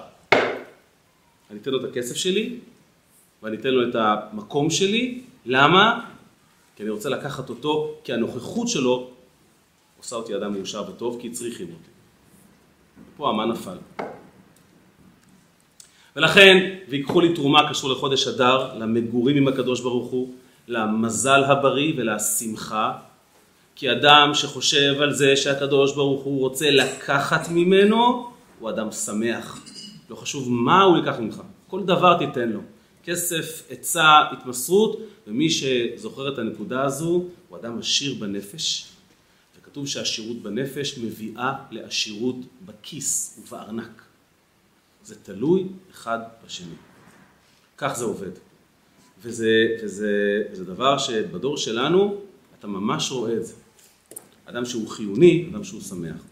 אני 1.51 1.59
אתן 1.63 1.71
לו 1.71 1.85
את 1.85 1.91
הכסף 1.91 2.17
שלי, 2.17 2.59
ואני 3.43 3.57
אתן 3.57 3.69
לו 3.69 3.89
את 3.89 3.95
המקום 3.95 4.71
שלי, 4.71 5.23
למה? 5.47 6.05
כי 6.77 6.83
אני 6.83 6.91
רוצה 6.91 7.09
לקחת 7.09 7.49
אותו, 7.51 7.95
כי 8.05 8.13
הנוכחות 8.13 8.69
שלו 8.69 9.11
עושה 9.99 10.17
אותי 10.17 10.37
אדם 10.37 10.53
מאושר 10.53 10.85
וטוב, 10.89 11.19
כי 11.21 11.31
צריכים 11.31 11.67
אותי. 11.67 11.91
ופה 13.15 13.29
המן 13.29 13.49
נפל. 13.49 13.77
ולכן, 16.17 16.75
ויקחו 16.89 17.21
לי 17.21 17.35
תרומה 17.35 17.71
קשור 17.71 17.91
לחודש 17.91 18.29
אדר, 18.29 18.79
למגורים 18.79 19.37
עם 19.37 19.49
הקדוש 19.49 19.81
ברוך 19.81 20.11
הוא, 20.11 20.35
למזל 20.69 21.45
הבריא 21.45 21.93
ולשמחה, 21.97 22.93
כי 23.77 23.93
אדם 23.93 24.31
שחושב 24.35 24.95
על 25.01 25.13
זה 25.13 25.37
שהקדוש 25.37 25.95
ברוך 25.95 26.23
הוא 26.23 26.41
רוצה 26.41 26.71
לקחת 26.71 27.49
ממנו, 27.51 28.29
הוא 28.59 28.71
אדם 28.71 28.93
שמח. 28.93 29.65
לא 30.11 30.17
חשוב 30.17 30.51
מה 30.51 30.83
הוא 30.83 30.97
ייקח 30.97 31.19
ממך, 31.19 31.43
כל 31.69 31.83
דבר 31.83 32.19
תיתן 32.19 32.49
לו. 32.49 32.61
כסף, 33.05 33.63
עצה, 33.71 34.21
התמסרות, 34.33 35.01
ומי 35.27 35.51
שזוכר 35.51 36.33
את 36.33 36.39
הנקודה 36.39 36.85
הזו 36.85 37.25
הוא 37.49 37.59
אדם 37.59 37.79
עשיר 37.79 38.15
בנפש, 38.19 38.87
וכתוב 39.59 39.87
שהעשירות 39.87 40.37
בנפש 40.43 40.99
מביאה 40.99 41.53
לעשירות 41.71 42.37
בכיס 42.67 43.41
ובארנק. 43.43 44.12
זה 45.05 45.15
תלוי 45.23 45.65
אחד 45.91 46.19
בשני. 46.47 46.75
כך 47.79 47.93
זה 47.97 48.05
עובד. 48.05 48.31
וזה, 49.23 49.77
וזה, 49.83 50.43
וזה 50.53 50.65
דבר 50.65 50.99
שבדור 50.99 51.57
שלנו 51.57 52.21
אתה 52.59 52.67
ממש 52.67 53.11
רואה 53.11 53.33
את 53.33 53.47
זה. 53.47 53.55
אדם 54.45 54.65
שהוא 54.65 54.89
חיוני, 54.89 55.47
אדם 55.53 55.65
שהוא 55.65 55.81
שמח. 55.81 56.23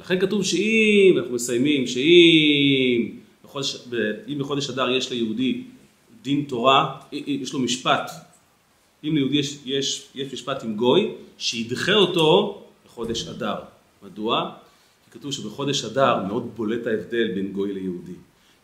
לכן 0.00 0.20
כתוב 0.20 0.44
שאם, 0.44 1.14
אנחנו 1.18 1.34
מסיימים, 1.34 1.86
שאם 1.86 3.16
בחודש, 3.44 3.76
בחודש 4.38 4.70
אדר 4.70 4.90
יש 4.90 5.10
ליהודי 5.10 5.64
דין 6.22 6.44
תורה, 6.48 7.00
יש 7.12 7.52
לו 7.52 7.58
משפט, 7.58 8.10
אם 9.04 9.14
ליהודי 9.14 9.36
יש, 9.36 9.58
יש, 9.64 10.08
יש 10.14 10.32
משפט 10.32 10.64
עם 10.64 10.76
גוי, 10.76 11.14
שידחה 11.38 11.94
אותו 11.94 12.62
לחודש 12.86 13.28
אדר. 13.28 13.56
מדוע? 14.02 14.54
כתוב 15.12 15.32
שבחודש 15.32 15.84
אדר 15.84 16.22
מאוד 16.28 16.50
בולט 16.56 16.86
ההבדל 16.86 17.34
בין 17.34 17.52
גוי 17.52 17.72
ליהודי. 17.72 18.14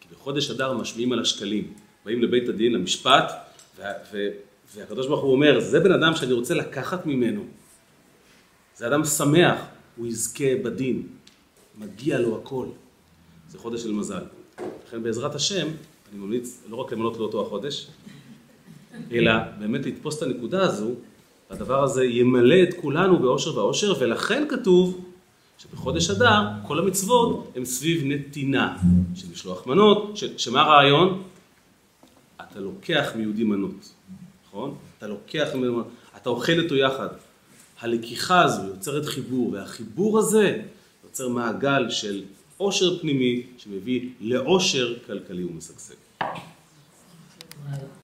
כי 0.01 0.09
בחודש 0.15 0.51
אדר 0.51 0.73
משמיעים 0.73 1.13
על 1.13 1.21
השקלים. 1.21 1.73
באים 2.05 2.23
לבית 2.23 2.49
הדין, 2.49 2.73
למשפט, 2.73 3.33
והקדוש 4.75 5.07
ברוך 5.07 5.23
הוא 5.23 5.33
אומר, 5.33 5.61
זה 5.61 5.81
בן 5.81 5.93
אדם 5.93 6.17
שאני 6.17 6.33
רוצה 6.33 6.55
לקחת 6.55 7.07
ממנו. 7.07 7.45
זה 8.77 8.87
אדם 8.87 9.05
שמח, 9.05 9.61
הוא 9.97 10.07
יזכה 10.07 10.57
בדין, 10.65 11.03
מגיע 11.79 12.19
לו 12.19 12.37
הכל. 12.37 12.67
זה 13.49 13.59
חודש 13.59 13.83
של 13.83 13.93
מזל. 13.93 14.23
לכן 14.87 15.03
בעזרת 15.03 15.35
השם, 15.35 15.67
אני 16.11 16.19
ממליץ 16.19 16.63
לא 16.69 16.77
רק 16.77 16.93
למנות 16.93 17.17
לו 17.17 17.25
אותו 17.25 17.47
החודש, 17.47 17.87
אלא 19.13 19.33
באמת 19.59 19.87
לתפוס 19.87 20.19
את 20.19 20.23
הנקודה 20.23 20.63
הזו, 20.63 20.91
הדבר 21.51 21.83
הזה 21.83 22.05
ימלא 22.05 22.63
את 22.63 22.75
כולנו 22.81 23.19
באושר 23.19 23.57
ואושר, 23.57 23.95
ולכן 24.01 24.45
כתוב 24.49 25.08
שבחודש 25.59 26.11
אדר 26.11 26.49
כל 26.67 26.79
המצוות 26.79 27.53
הן 27.57 27.65
סביב 27.65 28.03
נתינה 28.05 28.79
של 29.15 29.27
משלוח 29.33 29.67
מנות, 29.67 30.19
שמה 30.37 30.61
הרעיון? 30.61 31.23
אתה 32.43 32.61
לוקח 32.61 33.09
מיהודי 33.17 33.45
מנות, 33.45 33.93
נכון? 34.49 34.75
אתה 34.99 35.07
לוקח 35.07 35.49
ממנו, 35.55 35.83
אתה 36.17 36.31
אוכל 36.31 36.53
איתו 36.53 36.77
יחד. 36.77 37.09
הלקיחה 37.81 38.43
הזו 38.43 38.63
יוצרת 38.67 39.07
חיבור, 39.07 39.53
והחיבור 39.53 40.19
הזה 40.19 40.63
יוצר 41.05 41.29
מעגל 41.29 41.91
של 41.91 42.25
עושר 42.57 42.99
פנימי 42.99 43.43
שמביא 43.59 44.09
לעושר 44.21 44.95
כלכלי 45.07 45.45
ומשגשג. 45.45 45.95